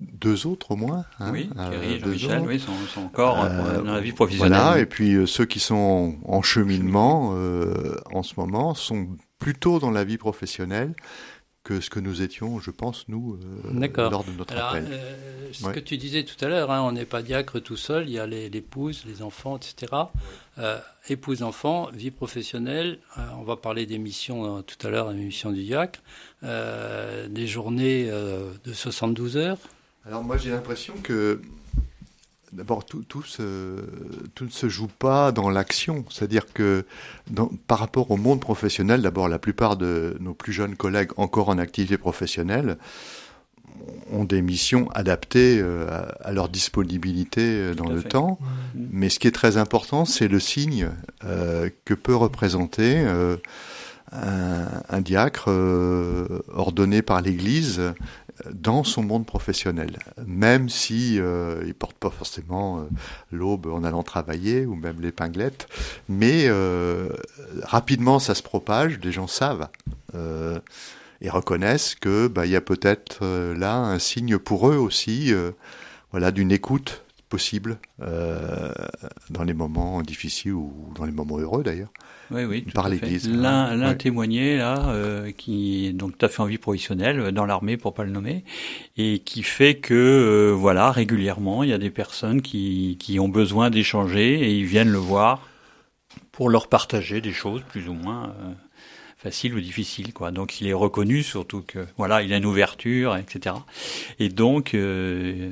deux 0.00 0.48
autres 0.48 0.72
au 0.72 0.76
moins. 0.76 1.04
Hein, 1.20 1.30
oui, 1.32 1.48
Thierry 1.54 1.92
et 1.92 2.00
Jean-Michel, 2.00 2.42
oui, 2.48 2.58
sont, 2.58 2.72
sont 2.92 3.02
encore 3.02 3.48
dans 3.48 3.92
la 3.92 4.00
vie 4.00 4.10
professionnelle. 4.10 4.58
Voilà, 4.58 4.80
et 4.80 4.86
puis 4.86 5.24
ceux 5.28 5.44
qui 5.44 5.60
sont 5.60 6.16
en 6.24 6.42
cheminement 6.42 7.32
en 8.12 8.22
ce 8.24 8.34
moment 8.36 8.74
sont 8.74 9.06
plutôt 9.38 9.78
dans 9.78 9.90
la 9.90 10.04
vie 10.04 10.18
professionnelle 10.18 10.94
que 11.64 11.80
ce 11.80 11.90
que 11.90 12.00
nous 12.00 12.22
étions, 12.22 12.60
je 12.60 12.70
pense, 12.70 13.06
nous, 13.08 13.34
euh, 13.34 14.08
lors 14.10 14.24
de 14.24 14.32
notre 14.32 14.56
appel. 14.56 14.86
Euh, 14.88 15.48
ce 15.52 15.68
que 15.68 15.80
tu 15.80 15.98
disais 15.98 16.24
tout 16.24 16.42
à 16.42 16.48
l'heure, 16.48 16.70
hein, 16.70 16.80
on 16.80 16.92
n'est 16.92 17.04
pas 17.04 17.20
diacre 17.20 17.60
tout 17.60 17.76
seul, 17.76 18.08
il 18.08 18.12
y 18.12 18.18
a 18.18 18.26
l'épouse, 18.26 19.04
les, 19.06 19.20
enfants, 19.20 19.58
etc. 19.58 19.92
Euh, 20.58 20.78
épouse, 21.10 21.42
enfant, 21.42 21.90
vie 21.92 22.10
professionnelle, 22.10 23.00
on 23.38 23.42
va 23.42 23.56
parler 23.56 23.84
des 23.84 23.98
missions 23.98 24.62
tout 24.62 24.86
à 24.86 24.90
l'heure, 24.90 25.12
des 25.12 25.20
missions 25.20 25.52
du 25.52 25.62
diacre, 25.62 26.00
des 26.42 27.46
journées 27.46 28.06
de 28.06 28.72
72 28.72 29.36
heures. 29.36 29.58
Alors 30.06 30.24
moi 30.24 30.38
j'ai 30.38 30.50
l'impression 30.50 30.94
que 31.02 31.42
D'abord, 32.52 32.84
tout, 32.84 33.04
tout, 33.06 33.22
tout, 34.34 34.44
ne 34.44 34.50
se 34.50 34.68
joue 34.68 34.88
pas 34.88 35.32
dans 35.32 35.50
l'action. 35.50 36.04
C'est-à-dire 36.08 36.52
que 36.52 36.86
par 37.66 37.78
rapport 37.78 38.10
au 38.10 38.16
monde 38.16 38.40
professionnel, 38.40 39.02
d'abord, 39.02 39.28
la 39.28 39.38
plupart 39.38 39.76
de 39.76 40.16
nos 40.20 40.32
plus 40.32 40.52
jeunes 40.52 40.74
collègues 40.74 41.10
encore 41.16 41.50
en 41.50 41.58
activité 41.58 41.98
professionnelle 41.98 42.78
ont 44.10 44.24
des 44.24 44.42
missions 44.42 44.88
adaptées 44.90 45.60
euh, 45.60 45.86
à, 46.20 46.32
leur 46.32 46.48
disponibilité 46.48 47.42
euh, 47.42 47.74
dans 47.74 47.88
le 47.88 48.02
temps. 48.02 48.38
Mais 48.74 49.08
ce 49.08 49.18
qui 49.18 49.28
est 49.28 49.32
très 49.32 49.56
important, 49.56 50.04
c'est 50.04 50.28
le 50.28 50.40
signe 50.40 50.90
euh, 51.24 51.70
que 51.84 51.94
peut 51.94 52.14
représenter 52.14 52.98
un, 54.12 54.66
un, 54.88 55.00
diacre 55.00 55.50
ordonné 56.54 57.02
par 57.02 57.20
l'Église 57.20 57.82
dans 58.52 58.84
son 58.84 59.02
monde 59.02 59.26
professionnel, 59.26 59.98
même 60.26 60.68
si 60.68 61.18
euh, 61.18 61.62
il 61.66 61.74
porte 61.74 61.96
pas 61.96 62.10
forcément 62.10 62.78
euh, 62.78 62.82
l'aube 63.32 63.66
en 63.66 63.84
allant 63.84 64.02
travailler 64.02 64.66
ou 64.66 64.74
même 64.74 65.00
l'épinglette, 65.00 65.68
mais 66.08 66.44
euh, 66.46 67.08
rapidement 67.62 68.18
ça 68.18 68.34
se 68.34 68.42
propage, 68.42 68.98
les 69.02 69.12
gens 69.12 69.26
savent 69.26 69.68
euh, 70.14 70.58
et 71.20 71.30
reconnaissent 71.30 71.94
que 71.94 72.28
bah, 72.28 72.46
il 72.46 72.52
y 72.52 72.56
a 72.56 72.60
peut-être 72.60 73.24
là 73.56 73.76
un 73.76 73.98
signe 73.98 74.38
pour 74.38 74.68
eux 74.70 74.76
aussi, 74.76 75.32
voilà, 76.12 76.30
d'une 76.30 76.52
écoute 76.52 77.02
possible 77.28 77.78
dans 77.98 79.42
les 79.44 79.52
moments 79.52 80.00
difficiles 80.02 80.52
ou 80.52 80.92
dans 80.94 81.04
les 81.04 81.12
moments 81.12 81.38
heureux 81.38 81.64
d'ailleurs 81.64 81.90
oui, 82.30 82.44
oui, 82.44 82.60
par 82.74 82.88
l'Église. 82.88 83.28
L'un, 83.28 83.74
l'un 83.74 83.94
témoigné 83.94 84.58
là, 84.58 84.90
euh, 84.90 85.32
qui 85.32 85.92
donc 85.94 86.18
tout 86.18 86.26
à 86.26 86.28
fait 86.28 86.42
en 86.42 86.46
vie 86.46 86.58
professionnelle 86.58 87.20
euh, 87.20 87.32
dans 87.32 87.46
l'armée 87.46 87.76
pour 87.76 87.94
pas 87.94 88.04
le 88.04 88.10
nommer, 88.10 88.44
et 88.96 89.20
qui 89.20 89.42
fait 89.42 89.76
que 89.76 89.94
euh, 89.94 90.52
voilà 90.52 90.90
régulièrement 90.90 91.62
il 91.62 91.70
y 91.70 91.72
a 91.72 91.78
des 91.78 91.90
personnes 91.90 92.42
qui 92.42 92.96
qui 93.00 93.18
ont 93.18 93.28
besoin 93.28 93.70
d'échanger 93.70 94.40
et 94.40 94.52
ils 94.52 94.66
viennent 94.66 94.90
le 94.90 94.98
voir 94.98 95.48
pour 96.30 96.50
leur 96.50 96.68
partager 96.68 97.20
des 97.20 97.32
choses 97.32 97.62
plus 97.68 97.88
ou 97.88 97.94
moins 97.94 98.24
euh, 98.24 98.52
faciles 99.16 99.54
ou 99.54 99.60
difficiles 99.60 100.12
quoi. 100.12 100.30
Donc 100.30 100.60
il 100.60 100.68
est 100.68 100.74
reconnu 100.74 101.22
surtout 101.22 101.62
que 101.66 101.86
voilà 101.96 102.22
il 102.22 102.32
a 102.34 102.36
une 102.36 102.46
ouverture 102.46 103.16
etc. 103.16 103.56
Et 104.18 104.28
donc 104.28 104.74
il, 104.74 105.50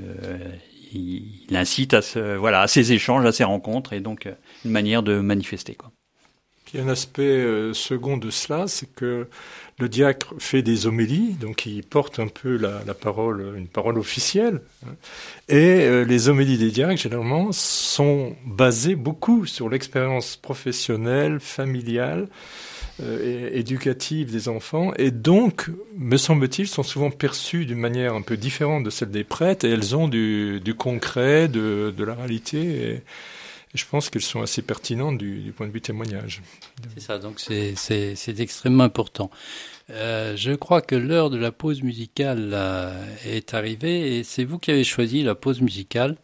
il 0.92 1.56
incite 1.56 1.94
à 1.94 2.02
ce 2.02 2.36
voilà 2.36 2.60
à 2.60 2.68
ces 2.68 2.92
échanges, 2.92 3.24
à 3.24 3.32
ces 3.32 3.44
rencontres 3.44 3.94
et 3.94 4.00
donc 4.00 4.28
une 4.64 4.70
manière 4.70 5.02
de 5.02 5.20
manifester 5.20 5.74
quoi. 5.74 5.90
Il 6.72 6.80
y 6.80 6.82
a 6.82 6.86
un 6.86 6.88
aspect 6.88 7.22
euh, 7.22 7.72
second 7.72 8.16
de 8.16 8.30
cela, 8.30 8.66
c'est 8.66 8.92
que 8.92 9.28
le 9.78 9.88
diacre 9.88 10.34
fait 10.38 10.62
des 10.62 10.86
homélies, 10.86 11.34
donc 11.40 11.66
il 11.66 11.82
porte 11.82 12.18
un 12.18 12.28
peu 12.28 12.56
la, 12.56 12.94
parole, 12.94 13.54
une 13.56 13.68
parole 13.68 13.98
officielle. 13.98 14.62
Hein. 14.84 14.94
Et 15.48 15.84
euh, 15.84 16.04
les 16.04 16.28
homélies 16.28 16.58
des 16.58 16.70
diacres, 16.70 17.00
généralement, 17.00 17.52
sont 17.52 18.34
basées 18.44 18.96
beaucoup 18.96 19.46
sur 19.46 19.68
l'expérience 19.68 20.36
professionnelle, 20.36 21.38
familiale, 21.40 22.28
euh, 23.02 23.50
éducative 23.52 24.32
des 24.32 24.48
enfants, 24.48 24.94
et 24.96 25.10
donc, 25.10 25.70
me 25.98 26.16
semble-t-il, 26.16 26.66
sont 26.66 26.82
souvent 26.82 27.10
perçues 27.10 27.66
d'une 27.66 27.78
manière 27.78 28.14
un 28.14 28.22
peu 28.22 28.38
différente 28.38 28.84
de 28.84 28.90
celle 28.90 29.10
des 29.10 29.24
prêtres, 29.24 29.66
et 29.66 29.70
elles 29.70 29.94
ont 29.94 30.08
du, 30.08 30.74
concret, 30.78 31.48
de, 31.48 31.92
la 31.98 32.14
réalité. 32.14 33.02
Je 33.76 33.86
pense 33.86 34.10
qu'elles 34.10 34.22
sont 34.22 34.42
assez 34.42 34.62
pertinentes 34.62 35.18
du, 35.18 35.38
du, 35.40 35.52
point 35.52 35.66
de 35.66 35.72
vue 35.72 35.80
témoignage. 35.80 36.42
C'est 36.94 37.02
ça, 37.02 37.18
donc 37.18 37.40
c'est 37.40 38.40
extrêmement 38.40 38.84
important. 38.84 39.30
Euh, 39.90 40.36
je 40.36 40.52
crois 40.52 40.82
que 40.82 40.96
l'heure 40.96 41.30
de 41.30 41.36
la 41.36 41.52
pause 41.52 41.82
musicale 41.82 42.50
euh, 42.52 43.06
est 43.24 43.54
arrivée 43.54 44.18
et 44.18 44.24
c'est 44.24 44.44
vous 44.44 44.58
qui 44.58 44.72
avez 44.72 44.82
choisi 44.82 45.22
la 45.22 45.36
pause 45.36 45.60
musicale, 45.60 46.16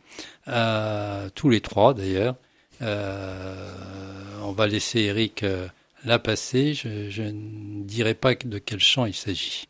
euh, 0.48 1.28
tous 1.34 1.48
les 1.48 1.60
trois 1.60 1.94
d'ailleurs. 1.94 2.34
Euh, 2.82 3.72
on 4.42 4.52
va 4.52 4.66
laisser 4.66 5.00
Eric 5.02 5.44
euh, 5.44 5.68
la 6.04 6.18
passer, 6.18 6.74
je, 6.74 7.10
je 7.10 7.22
ne 7.22 7.84
dirai 7.84 8.14
pas 8.14 8.34
de 8.34 8.58
quel 8.58 8.80
chant 8.80 9.06
il 9.06 9.14
s'agit. 9.14 9.68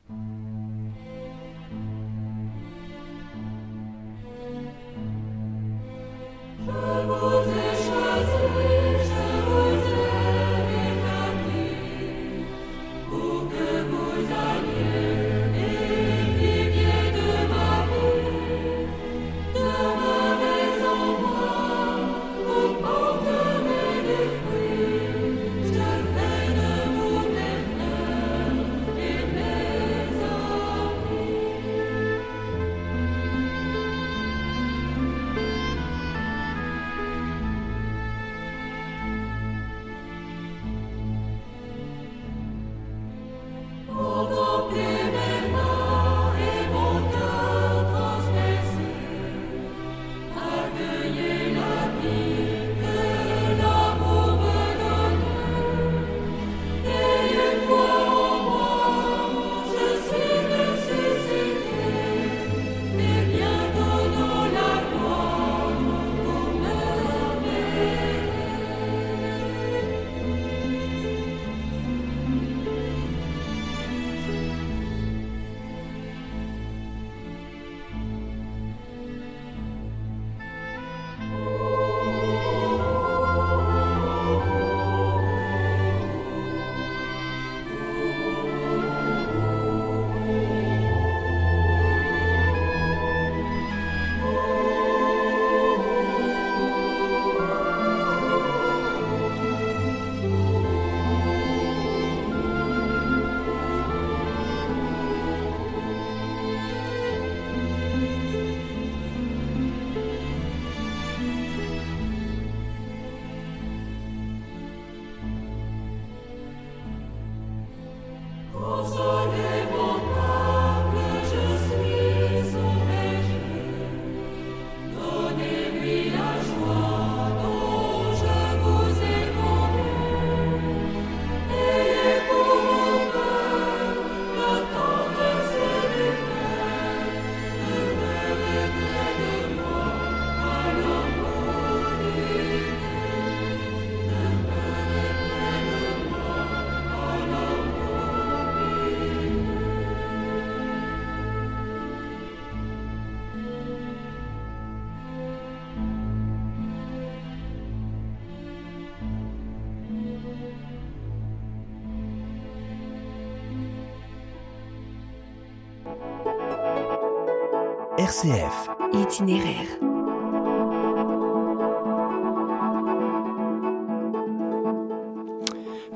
Itinéraire. 168.93 169.67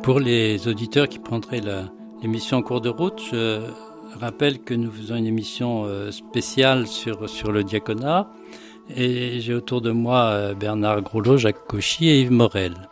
Pour 0.03 0.21
les 0.21 0.67
auditeurs 0.67 1.11
qui 1.11 1.19
prendraient 1.19 1.61
l'émission 2.23 2.57
en 2.57 2.63
cours 2.63 2.81
de 2.81 2.89
route, 2.89 3.21
je 3.31 3.61
rappelle 4.19 4.61
que 4.61 4.73
nous 4.73 4.91
faisons 4.91 5.17
une 5.17 5.27
émission 5.27 5.85
euh, 5.85 6.11
spéciale 6.11 6.87
sur, 6.87 7.29
sur 7.29 7.53
le 7.53 7.63
diaconat. 7.63 8.31
Et 8.97 9.41
j'ai 9.41 9.53
autour 9.53 9.83
de 9.83 9.91
moi 9.91 10.31
euh, 10.31 10.55
Bernard 10.55 11.03
Groslot, 11.03 11.37
Jacques 11.37 11.67
Cauchy 11.67 12.09
et 12.09 12.23
Yves 12.23 12.33
Morel. 12.33 12.89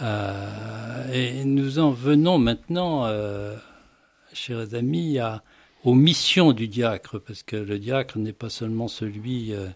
Euh, 0.00 1.12
et 1.12 1.44
nous 1.44 1.80
en 1.80 1.90
venons 1.90 2.38
maintenant, 2.38 3.10
chers 4.32 4.74
amis, 4.74 5.18
à, 5.18 5.42
aux 5.84 5.94
missions 5.94 6.52
du 6.52 6.66
diacre, 6.66 7.18
parce 7.18 7.42
que 7.42 7.56
le 7.56 7.78
diacre 7.78 8.18
n'est 8.18 8.32
pas 8.32 8.48
seulement 8.48 8.88
celui 8.88 9.52
euh, 9.52 9.68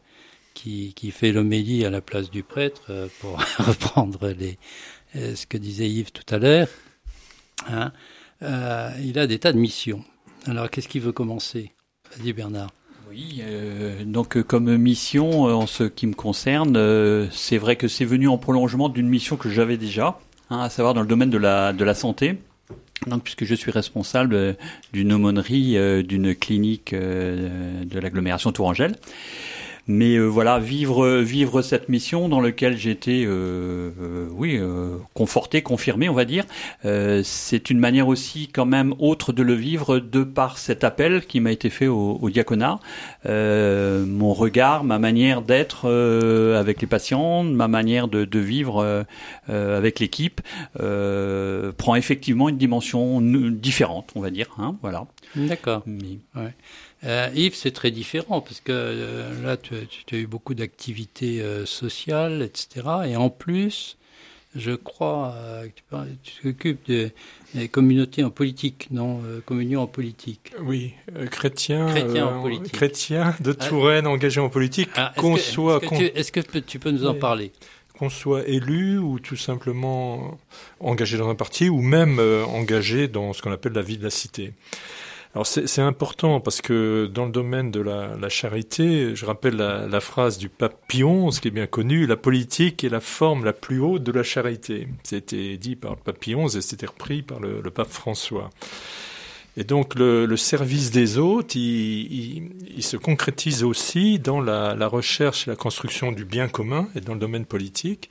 qui, 0.54 0.94
fait 1.12 1.32
l'homélie 1.32 1.84
à 1.84 1.90
la 1.90 2.00
place 2.00 2.30
du 2.30 2.42
prêtre, 2.42 2.82
euh, 2.90 3.08
pour 3.20 3.38
reprendre 3.58 4.28
les, 4.28 4.58
euh, 5.16 5.34
ce 5.36 5.46
que 5.46 5.58
disait 5.58 5.88
Yves 5.88 6.12
tout 6.12 6.34
à 6.34 6.38
l'heure. 6.38 6.68
Hein, 7.68 7.92
il 8.40 9.18
a 9.18 9.26
des 9.26 9.38
tas 9.38 9.52
de 9.52 9.58
missions. 9.58 10.04
Alors, 10.46 10.70
qu'est-ce 10.70 10.88
qu'il 10.88 11.02
veut 11.02 11.12
commencer? 11.12 11.72
Vas-y, 12.16 12.32
Bernard. 12.32 12.70
Oui, 13.10 13.42
donc 14.04 14.40
comme 14.42 14.76
mission, 14.76 15.44
en 15.44 15.66
ce 15.66 15.84
qui 15.84 16.06
me 16.06 16.12
concerne, 16.12 17.28
c'est 17.32 17.56
vrai 17.56 17.76
que 17.76 17.88
c'est 17.88 18.04
venu 18.04 18.28
en 18.28 18.36
prolongement 18.36 18.90
d'une 18.90 19.08
mission 19.08 19.36
que 19.36 19.48
j'avais 19.48 19.78
déjà, 19.78 20.20
hein, 20.50 20.60
à 20.60 20.68
savoir 20.68 20.92
dans 20.92 21.00
le 21.00 21.06
domaine 21.06 21.30
de 21.30 21.38
la 21.38 21.94
santé. 21.94 22.38
Donc, 23.06 23.22
puisque 23.22 23.44
je 23.44 23.54
suis 23.54 23.70
responsable 23.70 24.56
d'une 24.92 25.12
aumônerie 25.12 25.76
euh, 25.76 26.02
d'une 26.02 26.34
clinique 26.34 26.94
de 26.94 27.98
l'agglomération 27.98 28.52
Tourangelle. 28.52 28.96
Mais 29.88 30.16
euh, 30.16 30.26
voilà, 30.26 30.58
vivre 30.58 31.08
vivre 31.16 31.62
cette 31.62 31.88
mission 31.88 32.28
dans 32.28 32.40
laquelle 32.40 32.78
été, 32.86 33.24
euh, 33.24 33.90
euh, 34.00 34.28
oui, 34.32 34.60
conforté, 35.14 35.62
confirmé, 35.62 36.08
on 36.08 36.14
va 36.14 36.26
dire. 36.26 36.44
c'est 36.82 37.70
une 37.70 37.78
manière 37.78 38.08
aussi 38.08 38.48
quand 38.48 38.66
même 38.66 38.94
autre 38.98 39.32
de 39.32 39.42
le 39.42 39.54
vivre 39.54 39.98
de 39.98 40.22
par 40.22 40.58
cet 40.58 40.84
appel 40.84 41.24
qui 41.26 41.40
m'a 41.40 41.50
été 41.50 41.70
fait 41.70 41.86
au, 41.86 42.18
au 42.20 42.30
diaconat. 42.30 42.78
mon 43.24 44.32
regard, 44.34 44.84
ma 44.84 44.98
manière 44.98 45.42
d'être 45.42 45.88
avec 46.56 46.80
les 46.80 46.86
patients, 46.86 47.42
ma 47.42 47.68
manière 47.68 48.08
de, 48.08 48.24
de 48.24 48.38
vivre 48.38 49.06
avec 49.48 50.00
l'équipe 50.00 50.40
prend 50.74 51.94
effectivement 51.94 52.48
une 52.48 52.58
dimension 52.58 53.20
différente, 53.20 54.10
on 54.14 54.20
va 54.20 54.30
dire. 54.30 54.48
Hein, 54.58 54.76
voilà. 54.82 55.06
D'accord. 55.34 55.82
Ouais. 56.36 56.54
Euh, 57.04 57.28
Yves, 57.34 57.54
c'est 57.54 57.70
très 57.70 57.90
différent 57.90 58.40
parce 58.40 58.60
que 58.60 58.72
euh, 58.72 59.42
là, 59.42 59.56
tu, 59.56 59.74
tu, 60.06 60.14
as 60.16 60.18
eu 60.18 60.26
beaucoup 60.26 60.54
d'activités 60.54 61.40
euh, 61.40 61.64
sociales, 61.64 62.42
etc. 62.42 62.86
Et 63.06 63.16
en 63.16 63.30
plus, 63.30 63.96
je 64.56 64.72
crois 64.72 65.34
que 65.62 65.96
tu 66.24 66.32
t'occupes 66.42 66.86
des, 66.88 67.12
des, 67.54 67.68
communautés 67.68 68.24
en 68.24 68.30
politique, 68.30 68.88
non 68.90 69.20
Communion 69.44 69.82
en 69.82 69.86
politique. 69.86 70.52
Oui, 70.60 70.94
chrétien, 71.30 71.86
chrétien, 71.88 72.26
en 72.26 72.42
politique. 72.42 72.72
chrétien 72.72 73.36
de 73.40 73.54
ah. 73.58 73.68
Touraine 73.68 74.06
engagé 74.06 74.40
en 74.40 74.48
politique, 74.48 74.88
ah, 74.96 75.12
qu'on 75.16 75.36
soit. 75.36 75.80
Est-ce 76.14 76.32
que, 76.32 76.40
tu, 76.40 76.62
tu 76.62 76.78
peux 76.78 76.90
nous 76.90 77.06
en 77.06 77.14
parler? 77.14 77.52
Qu'on 77.98 78.10
soit 78.10 78.48
élu 78.48 78.98
ou 78.98 79.20
tout 79.20 79.36
simplement 79.36 80.38
engagé 80.80 81.18
dans 81.18 81.28
un 81.28 81.34
parti 81.34 81.68
ou 81.68 81.80
même 81.80 82.18
engagé 82.18 83.06
dans 83.06 83.32
ce 83.34 83.42
qu'on 83.42 83.52
appelle 83.52 83.74
la 83.74 83.82
vie 83.82 83.98
de 83.98 84.04
la 84.04 84.10
cité. 84.10 84.52
Alors 85.38 85.46
c'est 85.46 85.82
important 85.82 86.40
parce 86.40 86.60
que 86.60 87.06
dans 87.06 87.24
le 87.24 87.30
domaine 87.30 87.70
de 87.70 87.78
la, 87.78 88.28
charité, 88.28 89.14
je 89.14 89.24
rappelle 89.24 89.54
la, 89.54 90.00
phrase 90.00 90.36
du 90.36 90.48
pape 90.48 90.76
Pion, 90.88 91.30
ce 91.30 91.40
qui 91.40 91.46
est 91.46 91.52
bien 91.52 91.68
connu, 91.68 92.08
la 92.08 92.16
politique 92.16 92.82
est 92.82 92.88
la 92.88 92.98
forme 92.98 93.44
la 93.44 93.52
plus 93.52 93.78
haute 93.78 94.02
de 94.02 94.10
la 94.10 94.24
charité. 94.24 94.88
C'était 95.04 95.56
dit 95.56 95.76
par 95.76 95.92
le 95.92 95.96
pape 95.98 96.18
Pion 96.18 96.48
et 96.48 96.60
c'était 96.60 96.86
repris 96.86 97.22
par 97.22 97.38
le, 97.38 97.62
pape 97.70 97.88
François. 97.88 98.50
Et 99.56 99.62
donc 99.62 99.94
le, 99.94 100.36
service 100.36 100.90
des 100.90 101.18
autres, 101.18 101.54
il, 101.54 102.82
se 102.82 102.96
concrétise 102.96 103.62
aussi 103.62 104.18
dans 104.18 104.40
la, 104.40 104.74
la 104.74 104.88
recherche 104.88 105.46
et 105.46 105.52
la 105.52 105.56
construction 105.56 106.10
du 106.10 106.24
bien 106.24 106.48
commun 106.48 106.88
et 106.96 107.00
dans 107.00 107.14
le 107.14 107.20
domaine 107.20 107.46
politique. 107.46 108.10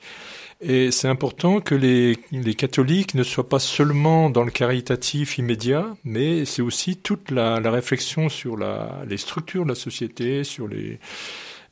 Et 0.60 0.90
c'est 0.90 1.06
important 1.06 1.60
que 1.60 1.76
les, 1.76 2.18
les, 2.32 2.54
catholiques 2.54 3.14
ne 3.14 3.22
soient 3.22 3.48
pas 3.48 3.60
seulement 3.60 4.28
dans 4.28 4.42
le 4.42 4.50
caritatif 4.50 5.38
immédiat, 5.38 5.96
mais 6.02 6.44
c'est 6.44 6.62
aussi 6.62 6.96
toute 6.96 7.30
la, 7.30 7.60
la 7.60 7.70
réflexion 7.70 8.28
sur 8.28 8.56
la, 8.56 9.04
les 9.08 9.18
structures 9.18 9.62
de 9.62 9.68
la 9.68 9.76
société, 9.76 10.42
sur 10.42 10.66
les, 10.66 10.98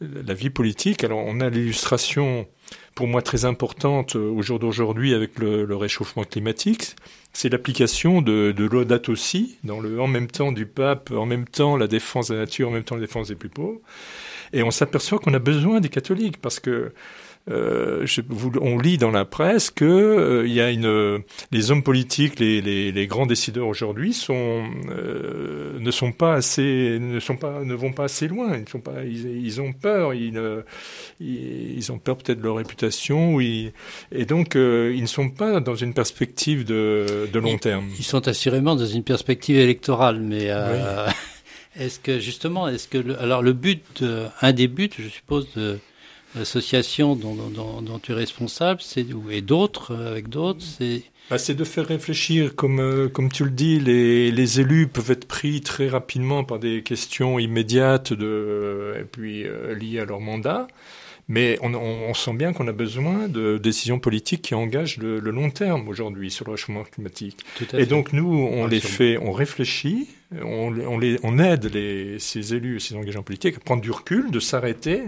la 0.00 0.34
vie 0.34 0.50
politique. 0.50 1.02
Alors 1.02 1.22
on 1.26 1.40
a 1.40 1.50
l'illustration 1.50 2.46
pour 2.94 3.06
moi 3.08 3.22
très 3.22 3.44
importante 3.44 4.16
au 4.16 4.40
jour 4.42 4.58
d'aujourd'hui 4.58 5.14
avec 5.14 5.38
le, 5.38 5.64
le, 5.64 5.76
réchauffement 5.76 6.24
climatique, 6.24 6.96
c'est 7.32 7.48
l'application 7.48 8.22
de, 8.22 8.52
de 8.52 8.64
l'Audate 8.64 9.08
aussi, 9.08 9.58
dans 9.64 9.80
le 9.80 10.00
en 10.00 10.06
même 10.06 10.28
temps 10.28 10.52
du 10.52 10.64
pape, 10.64 11.10
en 11.10 11.26
même 11.26 11.46
temps 11.46 11.76
la 11.76 11.86
défense 11.86 12.28
de 12.28 12.34
la 12.34 12.40
nature, 12.40 12.68
en 12.68 12.72
même 12.72 12.84
temps 12.84 12.94
la 12.94 13.02
défense 13.02 13.28
des 13.28 13.34
plus 13.34 13.48
pauvres. 13.48 13.80
Et 14.52 14.62
on 14.62 14.70
s'aperçoit 14.70 15.18
qu'on 15.18 15.34
a 15.34 15.38
besoin 15.38 15.80
des 15.80 15.88
catholiques 15.88 16.40
parce 16.40 16.60
que 16.60 16.92
euh, 17.48 18.04
je, 18.06 18.22
on 18.60 18.78
lit 18.78 18.98
dans 18.98 19.12
la 19.12 19.24
presse 19.24 19.70
que 19.70 19.84
euh, 19.84 20.46
il 20.46 20.52
y 20.52 20.60
a 20.60 20.70
une, 20.70 21.22
les 21.52 21.70
hommes 21.70 21.84
politiques, 21.84 22.40
les, 22.40 22.60
les, 22.60 22.90
les 22.90 23.06
grands 23.06 23.26
décideurs 23.26 23.68
aujourd'hui 23.68 24.12
sont 24.12 24.64
euh, 24.90 25.78
ne 25.78 25.90
sont 25.92 26.10
pas 26.10 26.34
assez, 26.34 26.98
ne 27.00 27.20
sont 27.20 27.36
pas, 27.36 27.62
ne 27.64 27.74
vont 27.74 27.92
pas 27.92 28.04
assez 28.04 28.26
loin. 28.26 28.56
Ils 28.56 28.68
sont 28.68 28.80
pas, 28.80 29.04
ils, 29.04 29.44
ils 29.44 29.60
ont 29.60 29.72
peur. 29.72 30.14
Ils, 30.14 30.64
ils, 31.20 31.92
ont 31.92 31.98
peur 31.98 32.16
peut-être 32.16 32.38
de 32.38 32.44
leur 32.44 32.56
réputation. 32.56 33.40
et 33.40 33.72
donc 34.28 34.56
euh, 34.56 34.92
ils 34.94 35.02
ne 35.02 35.06
sont 35.06 35.30
pas 35.30 35.60
dans 35.60 35.76
une 35.76 35.94
perspective 35.94 36.64
de, 36.64 37.28
de 37.32 37.38
long 37.38 37.58
terme. 37.58 37.86
Ils 37.98 38.04
sont 38.04 38.26
assurément 38.26 38.74
dans 38.74 38.86
une 38.86 39.04
perspective 39.04 39.56
électorale, 39.56 40.20
mais. 40.20 40.46
Euh, 40.48 41.08
est-ce 41.78 42.00
que 42.00 42.18
justement, 42.18 42.68
est-ce 42.68 42.88
que 42.88 42.98
le, 42.98 43.20
alors 43.20 43.42
le 43.42 43.52
but, 43.52 44.02
un 44.40 44.52
des 44.52 44.66
buts, 44.66 44.90
je 44.98 45.08
suppose, 45.08 45.48
de, 45.54 45.78
l'association 46.36 47.16
dont, 47.16 47.34
dont, 47.34 47.82
dont, 47.82 47.98
tu 47.98 48.12
es 48.12 48.14
responsable, 48.14 48.80
et 49.30 49.40
d'autres 49.40 49.92
euh, 49.92 50.10
avec 50.10 50.28
d'autres, 50.28 50.62
c'est 50.62 51.02
bah, 51.28 51.38
c'est 51.38 51.54
de 51.54 51.64
faire 51.64 51.86
réfléchir, 51.86 52.54
comme 52.54 52.78
euh, 52.78 53.08
comme 53.08 53.32
tu 53.32 53.44
le 53.44 53.50
dis, 53.50 53.80
les, 53.80 54.30
les 54.30 54.60
élus 54.60 54.86
peuvent 54.86 55.10
être 55.10 55.26
pris 55.26 55.60
très 55.60 55.88
rapidement 55.88 56.44
par 56.44 56.60
des 56.60 56.82
questions 56.82 57.40
immédiates 57.40 58.12
de 58.12 58.94
et 59.00 59.04
puis 59.04 59.44
euh, 59.44 59.74
liées 59.74 59.98
à 59.98 60.04
leur 60.04 60.20
mandat. 60.20 60.68
Mais 61.28 61.58
on, 61.60 61.74
on, 61.74 62.08
on 62.08 62.14
sent 62.14 62.34
bien 62.34 62.52
qu'on 62.52 62.68
a 62.68 62.72
besoin 62.72 63.26
de 63.26 63.58
décisions 63.58 63.98
politiques 63.98 64.42
qui 64.42 64.54
engagent 64.54 64.98
le, 64.98 65.18
le 65.18 65.30
long 65.32 65.50
terme 65.50 65.88
aujourd'hui 65.88 66.30
sur 66.30 66.44
le 66.44 66.52
réchauffement 66.52 66.84
climatique. 66.84 67.44
Et 67.60 67.64
fait. 67.64 67.86
donc 67.86 68.12
nous, 68.12 68.32
on 68.32 68.64
les 68.68 68.78
fait, 68.78 69.18
on 69.18 69.32
réfléchit, 69.32 70.06
on, 70.40 70.72
on, 70.86 70.98
les, 70.98 71.18
on 71.24 71.40
aide 71.40 71.64
les, 71.74 72.20
ces 72.20 72.54
élus, 72.54 72.78
ces 72.78 72.94
engagements 72.94 73.24
politiques 73.24 73.56
à 73.56 73.58
prendre 73.58 73.82
du 73.82 73.90
recul, 73.90 74.30
de 74.30 74.38
s'arrêter 74.38 75.02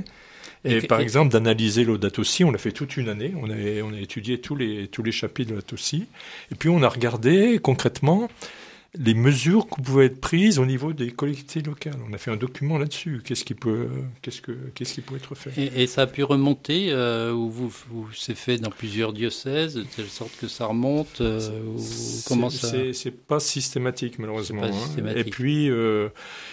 et, 0.65 0.77
et 0.77 0.81
par 0.83 1.01
et... 1.01 1.03
exemple, 1.03 1.33
d'analyser 1.33 1.85
l'Audate 1.85 2.19
aussi, 2.19 2.45
on 2.45 2.51
l'a 2.51 2.59
fait 2.59 2.73
toute 2.73 2.97
une 2.97 3.09
année. 3.09 3.33
On 3.37 3.51
a, 3.51 3.83
on 3.83 3.93
a 3.93 4.01
étudié 4.01 4.41
tous 4.41 4.57
les, 4.57 4.89
tous 4.89 5.03
les 5.03 5.13
chapitres 5.13 5.51
de 5.51 5.55
l'Audate 5.55 5.73
aussi. 5.73 6.07
Et 6.53 6.55
puis, 6.55 6.69
on 6.69 6.83
a 6.83 6.89
regardé 6.89 7.59
concrètement 7.59 8.29
les 8.95 9.13
mesures 9.13 9.67
qui 9.69 9.83
pouvaient 9.83 10.07
être 10.07 10.21
prises 10.21 10.59
au 10.59 10.65
niveau 10.65 10.95
des 10.95 11.11
collectivités 11.11 11.61
locales. 11.61 11.99
On 12.09 12.13
a 12.15 12.19
fait 12.19 12.31
un 12.31 12.37
document 12.37 12.79
là-dessus. 12.79 13.21
Qu'est-ce 13.23 13.45
qui 13.45 13.53
peut, 13.53 13.89
qu'est-ce 14.23 14.41
que, 14.41 14.53
qu'est-ce 14.75 14.95
qui 14.95 15.03
peut 15.03 15.17
être 15.17 15.35
fait? 15.35 15.51
Et, 15.61 15.83
et, 15.83 15.87
ça 15.87 16.03
a 16.03 16.07
pu 16.07 16.23
remonter 16.23 16.89
euh, 16.91 17.33
ou 17.33 17.51
vous, 17.51 17.69
vous 17.91 18.09
c'est 18.15 18.35
fait 18.35 18.57
dans 18.57 18.71
plusieurs 18.71 19.13
diocèses 19.13 19.75
de 19.75 19.83
telle 19.83 20.07
sorte 20.07 20.35
que 20.41 20.49
ça 20.49 20.67
remonte 20.67 21.21
euh, 21.21 21.39
ou 21.67 21.79
comment 22.27 22.49
ça 22.49 22.73
C'est 22.95 23.27
pas 23.27 23.41
systématique 23.41 24.19
malheureusement. 24.19 24.63
Pas 24.63 24.73
systématique. 24.73 25.19
Hein. 25.19 25.27
Et 25.27 25.31
puis 25.31 25.71
euh, 25.71 26.09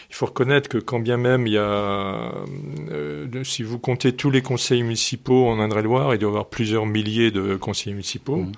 il 0.10 0.15
faut 0.15 0.26
reconnaître 0.26 0.67
que 0.67 0.78
quand 0.78 1.00
bien 1.00 1.17
même 1.17 1.48
il 1.48 1.54
y 1.54 1.58
a, 1.58 2.34
euh, 2.91 3.43
si 3.45 3.63
vous 3.63 3.80
comptez 3.80 4.13
tous 4.13 4.30
les 4.30 4.41
conseils 4.41 4.84
municipaux 4.84 5.48
en 5.48 5.60
Indre-et-Loire, 5.60 6.13
il 6.13 6.19
doit 6.19 6.30
y 6.30 6.32
avoir 6.32 6.50
plusieurs 6.50 6.86
milliers 6.86 7.32
de 7.32 7.56
conseillers 7.56 7.93
municipaux. 7.93 8.38
Mmh 8.38 8.52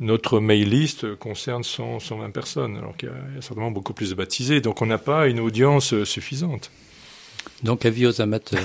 notre 0.00 0.40
mail 0.40 0.68
list 0.68 1.14
concerne 1.16 1.62
100, 1.62 2.00
120 2.00 2.30
personnes, 2.30 2.76
alors 2.76 2.96
qu'il 2.96 3.08
y, 3.08 3.34
y, 3.34 3.38
a 3.38 3.42
certainement 3.42 3.70
beaucoup 3.70 3.94
plus 3.94 4.10
de 4.10 4.14
baptisés. 4.14 4.60
Donc 4.60 4.82
on 4.82 4.86
n'a 4.86 4.98
pas 4.98 5.28
une 5.28 5.40
audience 5.40 6.02
suffisante. 6.04 6.70
Donc 7.62 7.84
avis 7.86 8.06
aux 8.06 8.20
amateurs. 8.20 8.64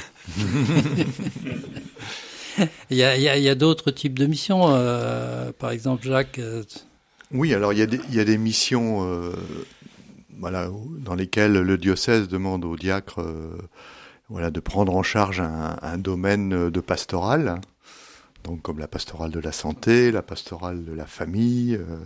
il 2.89 2.97
y 2.97 3.03
a, 3.03 3.11
a, 3.11 3.51
a 3.51 3.55
d'autres 3.55 3.91
types 3.91 4.17
de 4.17 4.25
missions, 4.25 4.67
euh, 4.69 5.51
par 5.57 5.71
exemple 5.71 6.05
Jacques. 6.05 6.39
Euh... 6.39 6.63
Oui, 7.31 7.53
alors 7.53 7.73
il 7.73 7.79
y, 7.79 8.15
y, 8.15 8.19
a 8.19 8.25
des 8.25 8.37
missions 8.37 9.05
euh, 9.07 9.33
voilà, 10.39 10.69
dans 10.99 11.15
lesquelles 11.15 11.53
le 11.53 11.77
diocèse 11.77 12.27
demande 12.27 12.65
au 12.65 12.75
diacre 12.75 13.21
euh, 13.21 13.55
voilà, 14.29 14.49
de 14.51 14.59
prendre 14.59 14.95
en 14.95 15.03
charge 15.03 15.39
un, 15.39 15.77
un 15.81 15.97
domaine 15.97 16.69
de 16.69 16.79
pastoral 16.81 17.61
donc 18.43 18.61
comme 18.61 18.79
la 18.79 18.87
pastorale 18.87 19.31
de 19.31 19.39
la 19.39 19.51
santé, 19.51 20.11
la 20.11 20.21
pastorale 20.21 20.85
de 20.85 20.93
la 20.93 21.05
famille, 21.05 21.75
euh, 21.75 21.97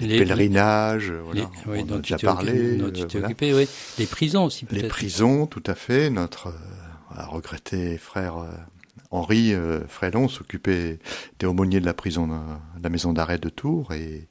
les, 0.00 0.06
les, 0.06 0.18
pèlerinages, 0.18 1.10
les, 1.10 1.18
voilà, 1.18 1.50
oui, 1.66 1.84
on 1.88 1.94
a 1.94 1.98
déjà 1.98 2.18
parlé. 2.18 2.76
Dont 2.76 2.90
tu 2.90 3.06
voilà. 3.12 3.26
occupé, 3.26 3.54
oui. 3.54 3.68
Les 3.98 4.06
prisons 4.06 4.44
aussi 4.44 4.64
peut-être. 4.64 4.82
Les 4.82 4.88
prisons, 4.88 5.46
tout 5.46 5.62
à 5.66 5.74
fait. 5.74 6.10
Notre 6.10 6.48
euh, 6.48 7.24
regretté 7.26 7.98
frère 7.98 8.38
euh, 8.38 8.48
Henri 9.10 9.52
euh, 9.52 9.80
Frélon 9.88 10.28
s'occupait 10.28 10.98
des 11.38 11.46
aumôniers 11.46 11.80
de 11.80 11.86
la 11.86 11.94
prison 11.94 12.28
de 12.28 12.82
la 12.82 12.88
maison 12.88 13.12
d'arrêt 13.12 13.38
de 13.38 13.48
Tours 13.48 13.92
et 13.92 14.28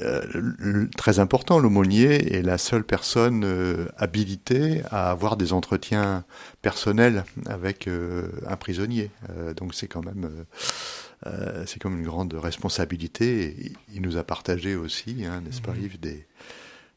euh, 0.00 0.86
très 0.96 1.18
important, 1.18 1.58
l'aumônier 1.58 2.34
est 2.34 2.42
la 2.42 2.58
seule 2.58 2.84
personne 2.84 3.44
euh, 3.44 3.86
habilitée 3.96 4.82
à 4.90 5.10
avoir 5.10 5.36
des 5.36 5.52
entretiens 5.52 6.24
personnels 6.62 7.24
avec 7.46 7.86
euh, 7.86 8.28
un 8.46 8.56
prisonnier. 8.56 9.10
Donc 9.56 9.74
c'est 9.74 9.88
quand 9.88 10.04
même 10.04 10.28
c'est 11.66 11.80
comme 11.80 11.98
une 11.98 12.04
grande 12.04 12.34
responsabilité. 12.34 13.72
il 13.94 14.02
nous 14.02 14.18
a 14.18 14.24
partagé 14.24 14.76
aussi, 14.76 15.24
hein, 15.24 15.40
n'est-ce 15.42 15.62
pas, 15.62 15.72
mmh. 15.72 15.82
Yves, 15.82 16.00
des, 16.00 16.26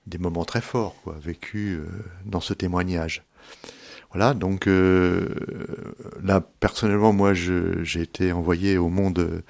des 0.06 0.18
moments 0.18 0.44
très 0.44 0.60
forts 0.60 0.96
quoi, 1.04 1.16
vécus 1.22 1.80
dans 2.26 2.42
ce 2.42 2.54
témoignage. 2.54 3.24
Voilà, 4.12 4.34
donc 4.34 4.68
là 4.68 6.42
personnellement, 6.60 7.14
moi, 7.14 7.34
j'ai 7.34 8.02
été 8.02 8.34
envoyé 8.34 8.78
au 8.78 8.90
monde 8.90 9.44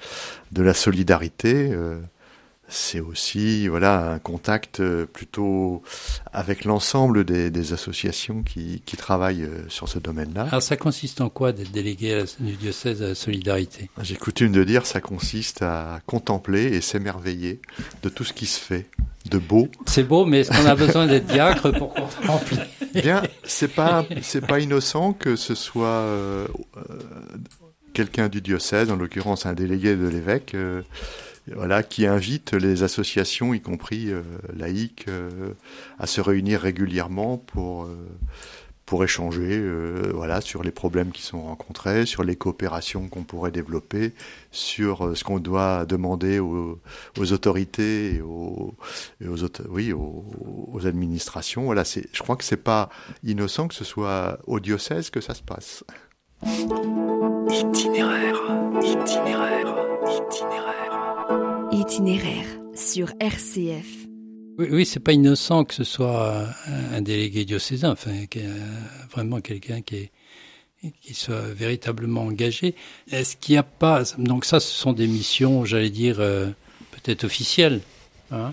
de 0.52 0.62
la 0.62 0.74
solidarité. 0.74 1.74
C'est 2.68 3.00
aussi 3.00 3.66
voilà 3.66 4.12
un 4.12 4.18
contact 4.18 4.80
euh, 4.80 5.06
plutôt 5.06 5.82
avec 6.32 6.64
l'ensemble 6.64 7.24
des, 7.24 7.50
des, 7.50 7.72
associations 7.72 8.42
qui, 8.42 8.82
qui 8.84 8.96
travaillent 8.96 9.44
euh, 9.44 9.68
sur 9.68 9.88
ce 9.88 9.98
domaine-là. 9.98 10.46
Alors 10.48 10.62
ça 10.62 10.76
consiste 10.76 11.20
en 11.20 11.30
quoi 11.30 11.52
d'être 11.52 11.72
délégué 11.72 12.22
du 12.40 12.52
diocèse 12.56 13.02
à 13.02 13.08
la 13.08 13.14
solidarité? 13.14 13.90
J'ai 14.02 14.16
coutume 14.16 14.52
de 14.52 14.64
dire 14.64 14.84
ça 14.86 15.00
consiste 15.00 15.62
à 15.62 16.00
contempler 16.06 16.64
et 16.64 16.80
s'émerveiller 16.82 17.60
de 18.02 18.08
tout 18.08 18.24
ce 18.24 18.34
qui 18.34 18.46
se 18.46 18.60
fait 18.60 18.86
de 19.30 19.38
beau. 19.38 19.68
C'est 19.86 20.04
beau, 20.04 20.24
mais 20.24 20.40
est-ce 20.40 20.50
qu'on 20.50 20.66
a 20.66 20.74
besoin 20.74 21.06
d'être 21.06 21.26
diacre 21.26 21.70
pour 21.72 21.94
contempler 21.94 22.58
Bien, 22.94 23.22
c'est 23.44 23.74
pas 23.74 24.04
c'est 24.22 24.46
pas 24.46 24.60
innocent 24.60 25.12
que 25.12 25.36
ce 25.36 25.54
soit 25.54 25.86
euh, 25.86 26.46
quelqu'un 27.92 28.28
du 28.28 28.40
diocèse, 28.40 28.90
en 28.90 28.96
l'occurrence 28.96 29.46
un 29.46 29.54
délégué 29.54 29.96
de 29.96 30.06
l'évêque 30.06 30.54
voilà, 31.54 31.82
qui 31.82 32.06
invite 32.06 32.52
les 32.54 32.82
associations, 32.82 33.54
y 33.54 33.60
compris 33.60 34.10
euh, 34.10 34.22
laïques, 34.56 35.06
euh, 35.08 35.52
à 35.98 36.06
se 36.06 36.20
réunir 36.20 36.60
régulièrement 36.60 37.38
pour 37.38 37.84
euh, 37.84 37.96
pour 38.84 39.04
échanger, 39.04 39.62
voilà, 40.14 40.40
sur 40.40 40.62
les 40.62 40.70
problèmes 40.70 41.12
qui 41.12 41.20
sont 41.20 41.42
rencontrés, 41.42 42.06
sur 42.06 42.24
les 42.24 42.36
coopérations 42.36 43.06
qu'on 43.08 43.22
pourrait 43.22 43.50
développer, 43.50 44.14
sur 44.50 45.14
ce 45.14 45.24
qu'on 45.24 45.40
doit 45.40 45.84
demander 45.84 46.38
aux, 46.38 46.80
autorités 47.18 48.14
et 48.14 48.22
aux, 48.22 48.74
et 49.20 49.26
oui, 49.68 49.92
aux, 49.92 50.86
administrations. 50.86 51.64
Voilà, 51.64 51.82
je 51.84 52.22
crois 52.22 52.36
que 52.36 52.44
c'est 52.44 52.56
pas 52.56 52.88
innocent 53.24 53.68
que 53.68 53.74
ce 53.74 53.84
soit 53.84 54.38
au 54.46 54.58
diocèse 54.58 55.10
que 55.10 55.20
ça 55.20 55.34
se 55.34 55.42
passe. 55.42 55.84
Itinéraire, 57.50 58.40
itinéraire, 58.80 59.74
itinéraire 60.30 60.67
itinéraire 61.88 62.44
sur 62.74 63.08
RCF. 63.18 64.06
Oui, 64.58 64.66
oui 64.70 64.84
c'est 64.84 65.00
pas 65.00 65.12
innocent 65.14 65.64
que 65.64 65.72
ce 65.72 65.84
soit 65.84 66.44
un 66.92 67.00
délégué 67.00 67.46
diocésain, 67.46 67.92
enfin, 67.92 68.10
vraiment 69.10 69.40
quelqu'un 69.40 69.80
qui 69.80 70.10
qui 71.00 71.14
soit 71.14 71.40
véritablement 71.54 72.24
engagé. 72.24 72.74
Est-ce 73.10 73.38
qu'il 73.38 73.54
n'y 73.54 73.58
a 73.58 73.62
pas 73.62 74.02
donc 74.18 74.44
ça, 74.44 74.60
ce 74.60 74.70
sont 74.70 74.92
des 74.92 75.06
missions, 75.06 75.64
j'allais 75.64 75.88
dire 75.88 76.16
euh, 76.20 76.50
peut-être 76.90 77.24
officielles. 77.24 77.80
Hein 78.30 78.52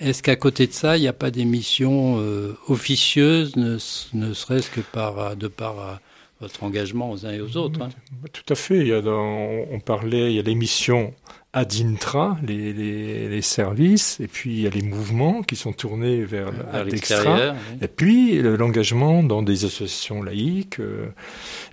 Est-ce 0.00 0.24
qu'à 0.24 0.34
côté 0.34 0.66
de 0.66 0.72
ça, 0.72 0.96
il 0.96 1.02
n'y 1.02 1.08
a 1.08 1.12
pas 1.12 1.30
des 1.30 1.44
missions 1.44 2.16
euh, 2.18 2.58
officieuses, 2.66 3.54
ne, 3.54 3.78
ne 4.14 4.34
serait-ce 4.34 4.70
que 4.70 4.80
par 4.80 5.36
de 5.36 5.46
par 5.46 5.78
euh, 5.78 5.94
votre 6.40 6.64
engagement 6.64 7.12
aux 7.12 7.26
uns 7.26 7.32
et 7.32 7.40
aux 7.40 7.56
autres 7.56 7.80
hein? 7.80 7.90
Tout 8.32 8.52
à 8.52 8.56
fait. 8.56 8.80
Il 8.80 8.88
y 8.88 8.92
a 8.92 9.00
dans, 9.00 9.38
on 9.70 9.78
parlait, 9.78 10.32
il 10.32 10.34
y 10.34 10.40
a 10.40 10.42
des 10.42 10.56
missions 10.56 11.14
ad 11.54 11.74
intra, 11.74 12.38
les, 12.42 12.72
les, 12.72 13.28
les, 13.28 13.42
services, 13.42 14.18
et 14.20 14.26
puis 14.26 14.52
il 14.52 14.60
y 14.62 14.66
a 14.66 14.70
les 14.70 14.80
mouvements 14.80 15.42
qui 15.42 15.54
sont 15.54 15.72
tournés 15.74 16.24
vers, 16.24 16.50
vers 16.50 16.84
l'extra, 16.84 17.54
et 17.82 17.88
puis 17.88 18.40
l'engagement 18.40 19.22
dans 19.22 19.42
des 19.42 19.66
associations 19.66 20.22
laïques, 20.22 20.80
euh, 20.80 21.08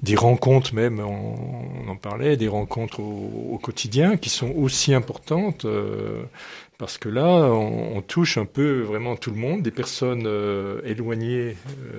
des 0.03 0.17
rencontres 0.17 0.75
même, 0.75 0.99
on, 0.99 1.85
on, 1.85 1.89
en 1.89 1.95
parlait, 1.95 2.35
des 2.35 2.49
rencontres 2.49 2.99
au, 2.99 3.51
au, 3.53 3.57
quotidien 3.57 4.17
qui 4.17 4.29
sont 4.29 4.51
aussi 4.51 4.93
importantes. 4.93 5.63
Euh, 5.63 6.23
parce 6.79 6.97
que 6.97 7.09
là, 7.09 7.25
on, 7.25 7.97
on, 7.97 8.01
touche 8.01 8.37
un 8.37 8.45
peu 8.45 8.79
vraiment 8.81 9.17
tout 9.17 9.31
le 9.31 9.35
monde, 9.35 9.61
des 9.61 9.69
personnes 9.69 10.23
euh, 10.25 10.79
éloignées 10.85 11.57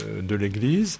euh, 0.08 0.22
de 0.22 0.34
l'Église, 0.34 0.98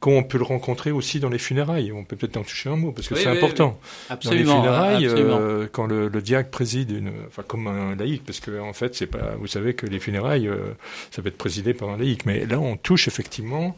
qu'on 0.00 0.24
peut 0.24 0.36
le 0.36 0.44
rencontrer 0.44 0.90
aussi 0.90 1.20
dans 1.20 1.28
les 1.28 1.38
funérailles. 1.38 1.92
On 1.92 2.04
peut 2.04 2.16
peut-être 2.16 2.36
en 2.36 2.42
toucher 2.42 2.70
un 2.70 2.76
mot, 2.76 2.90
parce 2.90 3.06
que 3.06 3.14
oui, 3.14 3.20
c'est 3.22 3.30
oui, 3.30 3.38
important. 3.38 3.78
Absolument, 4.08 4.56
dans 4.56 4.62
les 4.62 4.66
funérailles, 4.66 5.06
euh, 5.06 5.68
quand 5.70 5.86
le, 5.86 6.08
le, 6.08 6.20
diacre 6.20 6.50
préside, 6.50 6.90
une, 6.90 7.12
enfin 7.28 7.44
comme 7.46 7.68
un 7.68 7.94
laïc, 7.94 8.24
parce 8.26 8.40
que 8.40 8.60
en 8.60 8.72
fait, 8.72 8.96
c'est 8.96 9.06
pas, 9.06 9.36
vous 9.38 9.46
savez 9.46 9.74
que 9.74 9.86
les 9.86 10.00
funérailles, 10.00 10.48
euh, 10.48 10.74
ça 11.12 11.22
peut 11.22 11.28
être 11.28 11.38
présidé 11.38 11.72
par 11.72 11.90
un 11.90 11.98
laïc, 11.98 12.26
mais 12.26 12.46
là, 12.46 12.58
on 12.58 12.76
touche 12.76 13.06
effectivement 13.06 13.76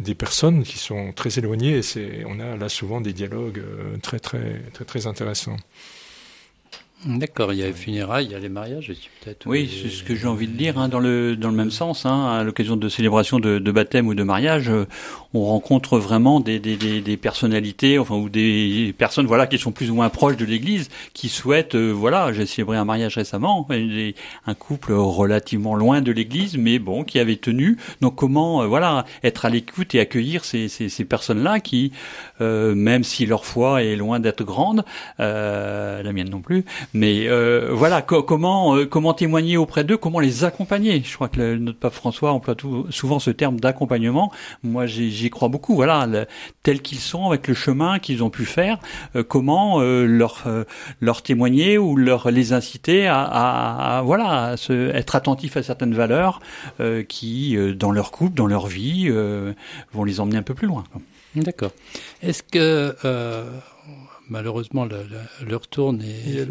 des 0.00 0.14
personnes 0.14 0.64
qui 0.64 0.76
sont 0.78 1.12
très 1.12 1.38
éloignées, 1.38 1.78
et 1.78 1.82
c'est, 1.82 2.24
on 2.26 2.40
a 2.40 2.56
là 2.56 2.68
souvent 2.68 3.00
des 3.00 3.14
dialogues 3.14 3.58
euh, 3.60 3.96
très 4.02 4.18
très 4.18 4.60
très 4.74 4.84
très 4.84 5.06
intéressants. 5.06 5.56
D'accord, 7.04 7.52
il 7.52 7.58
y 7.58 7.62
a 7.64 7.66
les 7.66 7.72
funérailles, 7.72 8.26
il 8.26 8.32
y 8.32 8.34
a 8.34 8.38
les 8.38 8.48
mariages 8.48 8.90
aussi 8.90 9.08
peut-être. 9.20 9.46
Oui, 9.46 9.68
c'est 9.68 9.88
ce 9.88 10.04
que 10.04 10.14
j'ai 10.14 10.28
envie 10.28 10.46
de 10.46 10.56
dire, 10.56 10.78
hein, 10.78 10.88
dans 10.88 11.00
le 11.00 11.34
dans 11.34 11.48
le 11.48 11.56
même 11.56 11.72
sens, 11.72 12.06
hein, 12.06 12.30
à 12.30 12.44
l'occasion 12.44 12.76
de 12.76 12.88
célébration 12.88 13.40
de, 13.40 13.58
de, 13.58 13.72
baptême 13.72 14.06
ou 14.06 14.14
de 14.14 14.22
mariage, 14.22 14.70
euh, 14.70 14.86
on 15.34 15.44
rencontre 15.44 15.98
vraiment 15.98 16.40
des, 16.40 16.58
des, 16.58 16.76
des, 16.76 17.00
des, 17.00 17.16
personnalités, 17.16 17.98
enfin 17.98 18.16
ou 18.16 18.28
des 18.28 18.94
personnes, 18.96 19.26
voilà, 19.26 19.46
qui 19.46 19.58
sont 19.58 19.72
plus 19.72 19.90
ou 19.90 19.94
moins 19.94 20.10
proches 20.10 20.36
de 20.36 20.44
l'Église, 20.44 20.90
qui 21.14 21.28
souhaitent, 21.28 21.74
euh, 21.74 21.90
voilà, 21.90 22.32
j'ai 22.32 22.46
célébré 22.46 22.76
un 22.76 22.84
mariage 22.84 23.16
récemment, 23.16 23.66
un 24.46 24.54
couple 24.54 24.92
relativement 24.92 25.74
loin 25.74 26.02
de 26.02 26.12
l'Église, 26.12 26.58
mais 26.58 26.78
bon, 26.78 27.04
qui 27.04 27.18
avait 27.18 27.36
tenu. 27.36 27.78
Donc 28.00 28.16
comment, 28.16 28.62
euh, 28.62 28.66
voilà, 28.66 29.06
être 29.24 29.44
à 29.44 29.50
l'écoute 29.50 29.94
et 29.94 30.00
accueillir 30.00 30.44
ces, 30.44 30.68
ces, 30.68 30.88
ces 30.88 31.04
personnes-là 31.04 31.60
qui, 31.60 31.92
euh, 32.40 32.74
même 32.74 33.04
si 33.04 33.24
leur 33.26 33.44
foi 33.44 33.82
est 33.82 33.96
loin 33.96 34.20
d'être 34.20 34.44
grande, 34.44 34.84
la 35.18 36.12
mienne 36.12 36.30
non 36.30 36.40
plus 36.40 36.64
mais 36.94 37.26
euh, 37.28 37.70
voilà, 37.72 38.02
co 38.02 38.22
comment 38.22 38.76
euh, 38.76 38.86
comment 38.86 39.14
témoigner 39.14 39.56
auprès 39.56 39.84
d'eux, 39.84 39.96
comment 39.96 40.20
les 40.20 40.44
accompagner? 40.44 41.02
Je 41.04 41.14
crois 41.14 41.28
que 41.28 41.56
notre 41.56 41.78
pape 41.78 41.94
François 41.94 42.32
emploie 42.32 42.54
tout, 42.54 42.86
souvent 42.90 43.18
ce 43.18 43.30
terme 43.30 43.58
d'accompagnement. 43.58 44.32
Moi, 44.62 44.86
j'y 44.86 45.30
crois 45.30 45.48
beaucoup. 45.48 45.74
Voilà, 45.74 46.06
le, 46.06 46.26
tels 46.62 46.82
qu'ils 46.82 46.98
sont, 46.98 47.26
avec 47.26 47.48
le 47.48 47.54
chemin 47.54 47.98
qu'ils 47.98 48.22
ont 48.22 48.30
pu 48.30 48.44
faire, 48.44 48.78
euh, 49.16 49.22
comment 49.22 49.80
euh, 49.80 50.04
leur 50.04 50.44
euh, 50.46 50.64
leur 51.00 51.22
témoigner 51.22 51.78
ou 51.78 51.96
leur 51.96 52.30
les 52.30 52.52
inciter 52.52 53.06
à, 53.06 53.22
à, 53.22 53.98
à 53.98 54.02
voilà 54.02 54.48
à 54.48 54.56
se, 54.56 54.90
être 54.94 55.16
attentifs 55.16 55.56
à 55.56 55.62
certaines 55.62 55.94
valeurs 55.94 56.40
euh, 56.80 57.02
qui, 57.02 57.56
dans 57.76 57.90
leur 57.90 58.10
couple, 58.10 58.34
dans 58.34 58.46
leur 58.46 58.66
vie, 58.66 59.10
vont 59.92 60.04
les 60.04 60.20
emmener 60.20 60.36
un 60.36 60.42
peu 60.42 60.54
plus 60.54 60.66
loin. 60.66 60.84
D'accord. 61.34 61.70
Est-ce 62.22 62.42
que 62.42 62.94
malheureusement 64.28 64.86
l'heure 65.46 65.66
tourne 65.68 66.02
et, 66.02 66.30
et, 66.30 66.40
et 66.40 66.46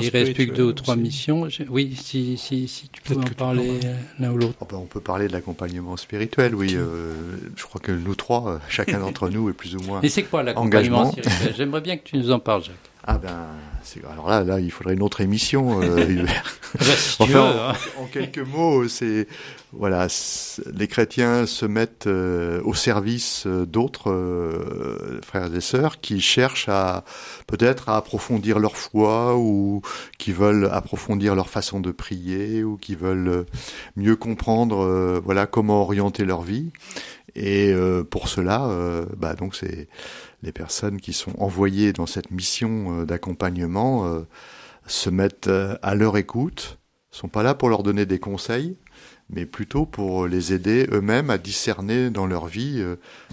il 0.00 0.08
reste 0.10 0.34
plus 0.34 0.48
que 0.48 0.54
deux 0.54 0.64
ou 0.64 0.72
trois 0.72 0.94
aussi. 0.94 1.02
missions. 1.02 1.48
Oui, 1.68 1.96
si, 2.00 2.36
si, 2.36 2.68
si 2.68 2.88
tu 2.88 3.02
peux 3.02 3.16
en 3.16 3.22
parler 3.36 3.80
l'un 4.18 4.32
ou 4.32 4.38
l'autre. 4.38 4.54
Oh 4.60 4.66
ben 4.68 4.76
on 4.78 4.86
peut 4.86 5.00
parler 5.00 5.28
de 5.28 5.32
l'accompagnement 5.32 5.96
spirituel, 5.96 6.54
oui. 6.54 6.74
Euh, 6.74 7.14
je 7.56 7.62
crois 7.64 7.80
que 7.80 7.92
nous 7.92 8.14
trois, 8.14 8.60
chacun 8.68 9.00
d'entre 9.00 9.28
nous 9.30 9.48
est 9.48 9.52
plus 9.54 9.76
ou 9.76 9.80
moins. 9.80 10.00
Mais 10.02 10.08
c'est 10.08 10.24
quoi 10.24 10.42
l'accompagnement 10.42 11.12
spirituel? 11.12 11.54
J'aimerais 11.56 11.80
bien 11.80 11.96
que 11.96 12.04
tu 12.04 12.16
nous 12.16 12.30
en 12.30 12.38
parles, 12.38 12.64
Jacques. 12.64 12.87
Ah 13.10 13.16
ben, 13.16 13.46
alors 14.12 14.28
là, 14.28 14.44
là, 14.44 14.60
il 14.60 14.70
faudrait 14.70 14.92
une 14.92 15.02
autre 15.02 15.22
émission, 15.22 15.80
euh, 15.80 16.06
Hubert. 16.08 16.58
enfin, 17.18 17.72
hein. 17.72 17.72
en, 17.96 18.02
en, 18.02 18.06
quelques 18.06 18.38
mots, 18.38 18.86
c'est 18.86 19.26
voilà, 19.72 20.06
les 20.74 20.88
chrétiens 20.88 21.44
se 21.44 21.66
mettent 21.66 22.06
euh, 22.06 22.60
au 22.64 22.72
service 22.72 23.46
d'autres 23.46 24.10
euh, 24.10 25.20
frères 25.22 25.54
et 25.54 25.60
sœurs 25.60 26.00
qui 26.00 26.20
cherchent 26.20 26.70
à 26.70 27.04
peut-être 27.46 27.90
à 27.90 27.96
approfondir 27.96 28.58
leur 28.58 28.76
foi 28.76 29.36
ou 29.36 29.82
qui 30.16 30.32
veulent 30.32 30.70
approfondir 30.72 31.34
leur 31.34 31.50
façon 31.50 31.80
de 31.80 31.90
prier 31.90 32.64
ou 32.64 32.78
qui 32.78 32.94
veulent 32.94 33.44
mieux 33.96 34.16
comprendre 34.16 34.84
euh, 34.84 35.20
voilà 35.22 35.46
comment 35.46 35.82
orienter 35.82 36.24
leur 36.24 36.42
vie. 36.42 36.70
Et 37.34 37.70
euh, 37.72 38.04
pour 38.04 38.28
cela, 38.28 38.68
bah 39.16 39.34
donc 39.34 39.54
c'est 39.54 39.86
les 40.42 40.52
personnes 40.52 41.00
qui 41.00 41.12
sont 41.12 41.32
envoyées 41.38 41.92
dans 41.92 42.06
cette 42.06 42.30
mission 42.30 43.04
d'accompagnement 43.04 44.24
se 44.86 45.10
mettent 45.10 45.50
à 45.82 45.94
leur 45.94 46.16
écoute, 46.16 46.78
sont 47.10 47.28
pas 47.28 47.42
là 47.42 47.54
pour 47.54 47.68
leur 47.68 47.82
donner 47.82 48.06
des 48.06 48.18
conseils, 48.18 48.76
mais 49.30 49.46
plutôt 49.46 49.84
pour 49.84 50.26
les 50.26 50.52
aider 50.52 50.86
eux-mêmes 50.92 51.30
à 51.30 51.38
discerner 51.38 52.10
dans 52.10 52.26
leur 52.26 52.46
vie, 52.46 52.84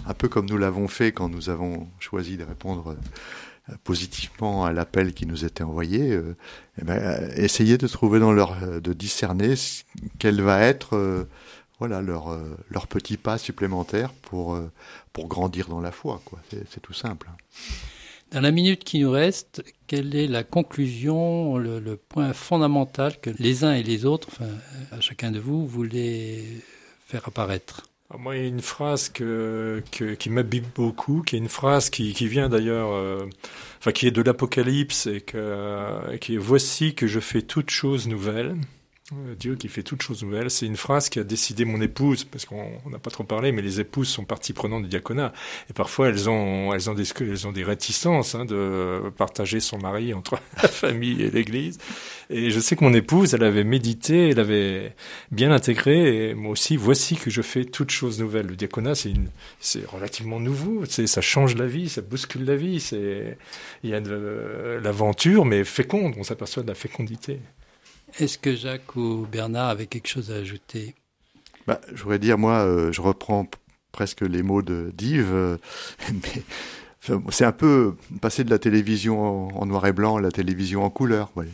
un 0.06 0.14
peu 0.14 0.28
comme 0.28 0.46
nous 0.46 0.58
l'avons 0.58 0.88
fait 0.88 1.12
quand 1.12 1.28
nous 1.28 1.48
avons 1.48 1.88
choisi 2.00 2.36
de 2.36 2.44
répondre 2.44 2.96
positivement 3.84 4.64
à 4.64 4.72
l'appel 4.72 5.12
qui 5.12 5.26
nous 5.26 5.44
était 5.44 5.64
envoyé, 5.64 6.12
euh, 6.12 6.36
eh 6.80 6.84
ben, 6.84 7.30
essayer 7.36 7.78
de 7.78 7.86
trouver 7.86 8.20
dans 8.20 8.32
leur, 8.32 8.56
de 8.80 8.92
discerner 8.92 9.54
quel 10.18 10.40
va 10.40 10.60
être, 10.60 10.96
euh, 10.96 11.24
voilà, 11.78 12.02
leur, 12.02 12.28
euh, 12.28 12.56
leur 12.70 12.86
petit 12.86 13.16
pas 13.16 13.38
supplémentaire 13.38 14.12
pour, 14.22 14.58
pour 15.12 15.28
grandir 15.28 15.68
dans 15.68 15.80
la 15.80 15.92
foi, 15.92 16.20
quoi. 16.24 16.40
C'est 16.50 16.80
tout 16.80 16.94
simple. 16.94 17.28
Dans 18.32 18.40
la 18.40 18.50
minute 18.50 18.82
qui 18.82 18.98
nous 18.98 19.10
reste, 19.10 19.62
quelle 19.86 20.16
est 20.16 20.26
la 20.26 20.42
conclusion, 20.42 21.58
le, 21.58 21.78
le 21.78 21.96
point 21.96 22.32
fondamental 22.32 23.20
que 23.20 23.30
les 23.38 23.62
uns 23.62 23.74
et 23.74 23.84
les 23.84 24.04
autres, 24.04 24.28
enfin, 24.32 24.50
à 24.90 25.00
chacun 25.00 25.30
de 25.30 25.38
vous, 25.38 25.66
voulez 25.66 26.42
faire 27.06 27.22
apparaître? 27.28 27.82
Alors 28.10 28.20
moi, 28.20 28.36
il 28.36 28.42
y 28.42 28.44
a 28.44 28.48
une 28.48 28.62
phrase 28.62 29.08
que, 29.08 29.82
que 29.90 30.14
qui 30.14 30.30
m'habite 30.30 30.66
beaucoup, 30.74 31.22
qui 31.22 31.36
est 31.36 31.38
une 31.38 31.48
phrase 31.48 31.90
qui, 31.90 32.14
qui 32.14 32.28
vient 32.28 32.48
d'ailleurs, 32.48 32.90
euh, 32.92 33.26
enfin 33.78 33.92
qui 33.92 34.06
est 34.06 34.12
de 34.12 34.22
l'Apocalypse 34.22 35.06
et 35.06 35.20
que, 35.20 36.16
qui 36.18 36.34
est 36.34 36.38
voici 36.38 36.94
que 36.94 37.06
je 37.06 37.20
fais 37.20 37.42
toutes 37.42 37.70
choses 37.70 38.06
nouvelles. 38.06 38.56
Euh, 39.12 39.36
Dieu 39.38 39.54
qui 39.54 39.68
fait 39.68 39.84
toutes 39.84 40.02
choses 40.02 40.24
nouvelles. 40.24 40.50
C'est 40.50 40.66
une 40.66 40.76
phrase 40.76 41.08
qui 41.08 41.20
a 41.20 41.24
décidé 41.24 41.64
mon 41.64 41.80
épouse, 41.80 42.24
parce 42.24 42.44
qu'on 42.44 42.80
n'a 42.90 42.98
pas 42.98 43.10
trop 43.10 43.22
parlé, 43.22 43.52
mais 43.52 43.62
les 43.62 43.78
épouses 43.78 44.08
sont 44.08 44.24
partie 44.24 44.52
prenante 44.52 44.82
du 44.82 44.88
diaconat. 44.88 45.32
Et 45.70 45.72
parfois, 45.72 46.08
elles 46.08 46.28
ont, 46.28 46.74
elles 46.74 46.90
ont 46.90 46.94
des, 46.94 47.04
elles 47.20 47.46
ont 47.46 47.52
des 47.52 47.62
réticences 47.62 48.34
hein, 48.34 48.44
de 48.44 49.12
partager 49.16 49.60
son 49.60 49.78
mari 49.78 50.12
entre 50.12 50.40
la 50.62 50.68
famille 50.68 51.22
et 51.22 51.30
l'église. 51.30 51.78
Et 52.30 52.50
je 52.50 52.58
sais 52.58 52.74
que 52.74 52.84
mon 52.84 52.92
épouse, 52.94 53.34
elle 53.34 53.44
avait 53.44 53.62
médité, 53.62 54.30
elle 54.30 54.40
avait 54.40 54.96
bien 55.30 55.52
intégré. 55.52 56.30
Et 56.30 56.34
moi 56.34 56.50
aussi, 56.52 56.76
voici 56.76 57.14
que 57.14 57.30
je 57.30 57.42
fais 57.42 57.64
toutes 57.64 57.90
choses 57.90 58.18
nouvelles. 58.18 58.46
Le 58.46 58.56
diaconat, 58.56 58.96
c'est 58.96 59.10
une, 59.10 59.28
c'est 59.60 59.86
relativement 59.86 60.40
nouveau. 60.40 60.84
C'est, 60.84 61.06
ça 61.06 61.20
change 61.20 61.54
la 61.54 61.66
vie, 61.66 61.88
ça 61.88 62.00
bouscule 62.00 62.44
la 62.44 62.56
vie. 62.56 62.80
C'est, 62.80 63.38
il 63.84 63.90
y 63.90 63.94
a 63.94 64.00
de 64.00 64.80
l'aventure, 64.82 65.44
mais 65.44 65.62
féconde. 65.62 66.14
On 66.18 66.24
s'aperçoit 66.24 66.64
de 66.64 66.68
la 66.68 66.74
fécondité. 66.74 67.38
Est-ce 68.18 68.38
que 68.38 68.54
Jacques 68.54 68.96
ou 68.96 69.26
Bernard 69.30 69.68
avaient 69.68 69.86
quelque 69.86 70.08
chose 70.08 70.30
à 70.30 70.36
ajouter? 70.36 70.94
Bah, 71.66 71.80
Je 71.92 72.02
voudrais 72.02 72.18
dire, 72.18 72.38
moi, 72.38 72.60
euh, 72.60 72.92
je 72.92 73.00
reprends 73.00 73.46
presque 73.92 74.22
les 74.22 74.42
mots 74.42 74.62
de 74.62 74.92
d'Yves, 74.96 75.32
euh, 75.32 75.56
mais 76.12 76.42
c'est 77.30 77.44
un 77.44 77.52
peu 77.52 77.94
passer 78.20 78.42
de 78.42 78.50
la 78.50 78.58
télévision 78.58 79.48
en, 79.56 79.66
noir 79.66 79.86
et 79.86 79.92
blanc 79.92 80.16
à 80.16 80.20
la 80.20 80.30
télévision 80.30 80.82
en 80.82 80.90
couleur. 80.90 81.30
Euh, 81.36 81.44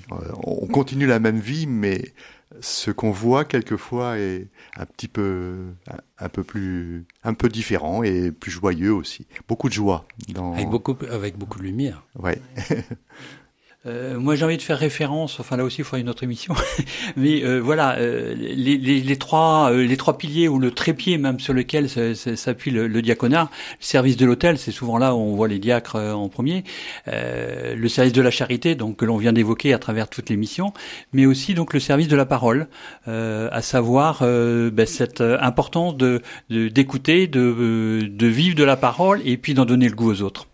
on 0.44 0.66
continue 0.66 1.06
la 1.06 1.18
même 1.18 1.40
vie, 1.40 1.66
mais 1.66 2.12
ce 2.60 2.90
qu'on 2.90 3.10
voit 3.10 3.44
quelquefois 3.44 4.18
est 4.18 4.48
un 4.76 4.86
petit 4.86 5.08
peu, 5.08 5.72
un, 6.18 6.28
peu 6.28 6.42
plus, 6.44 7.06
un 7.24 7.34
peu 7.34 7.48
différent 7.48 8.02
et 8.02 8.30
plus 8.30 8.50
joyeux 8.50 8.92
aussi. 8.94 9.26
Beaucoup 9.48 9.68
de 9.68 9.74
joie. 9.74 10.06
Dans... 10.28 10.54
Avec 10.54 10.68
beaucoup, 10.68 10.96
avec 11.10 11.36
beaucoup 11.36 11.58
de 11.58 11.64
lumière. 11.64 12.04
Ouais. 12.18 12.40
Euh, 13.84 14.16
moi, 14.16 14.36
j'ai 14.36 14.44
envie 14.44 14.56
de 14.56 14.62
faire 14.62 14.78
référence. 14.78 15.40
Enfin, 15.40 15.56
là 15.56 15.64
aussi, 15.64 15.78
il 15.78 15.84
faudra 15.84 15.98
une 15.98 16.08
autre 16.08 16.22
émission. 16.22 16.54
Mais 17.16 17.44
euh, 17.44 17.58
voilà, 17.58 17.96
euh, 17.98 18.32
les, 18.34 18.76
les, 18.76 19.00
les, 19.00 19.16
trois, 19.16 19.72
euh, 19.72 19.84
les 19.84 19.96
trois 19.96 20.18
piliers 20.18 20.46
ou 20.46 20.60
le 20.60 20.70
trépied 20.70 21.18
même 21.18 21.40
sur 21.40 21.52
lequel 21.52 21.88
s'appuie 21.88 22.70
le, 22.70 22.86
le, 22.86 23.02
diaconat. 23.02 23.50
Le 23.80 23.84
service 23.84 24.16
de 24.16 24.24
l'hôtel, 24.24 24.58
c'est 24.58 24.70
souvent 24.70 24.98
là 24.98 25.14
où 25.14 25.18
on 25.18 25.34
voit 25.34 25.48
les 25.48 25.58
diacres 25.58 25.96
en 25.96 26.28
premier. 26.28 26.62
le 27.06 27.88
service 27.88 28.12
de 28.12 28.22
la 28.22 28.30
charité, 28.30 28.74
donc 28.74 28.96
que 28.96 29.04
l'on 29.04 29.16
vient 29.16 29.32
d'évoquer 29.32 29.72
à 29.74 29.78
travers 29.78 30.08
toutes 30.08 30.30
les 30.30 30.36
missions, 30.36 30.72
mais 31.12 31.26
aussi 31.26 31.54
donc 31.54 31.74
le 31.74 31.80
service 31.80 32.08
de 32.08 32.16
la 32.16 32.26
parole, 32.26 32.68
à 33.06 33.62
savoir 33.62 34.20
ben, 34.20 34.86
cette 34.86 35.20
importance 35.20 35.96
de 35.96 36.22
d'écouter, 36.50 37.26
de, 37.26 38.00
de, 38.00 38.06
de 38.06 38.26
vivre 38.26 38.54
de 38.54 38.64
la 38.64 38.76
parole 38.76 39.20
et 39.24 39.36
puis 39.36 39.54
d'en 39.54 39.64
donner 39.64 39.88
le 39.88 39.94
goût 39.94 40.10
aux 40.10 40.22
autres. 40.22 40.46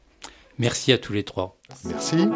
Merci 0.58 0.92
à 0.92 0.98
tous 0.98 1.12
les 1.12 1.24
trois. 1.24 1.57
Merci. 1.84 2.28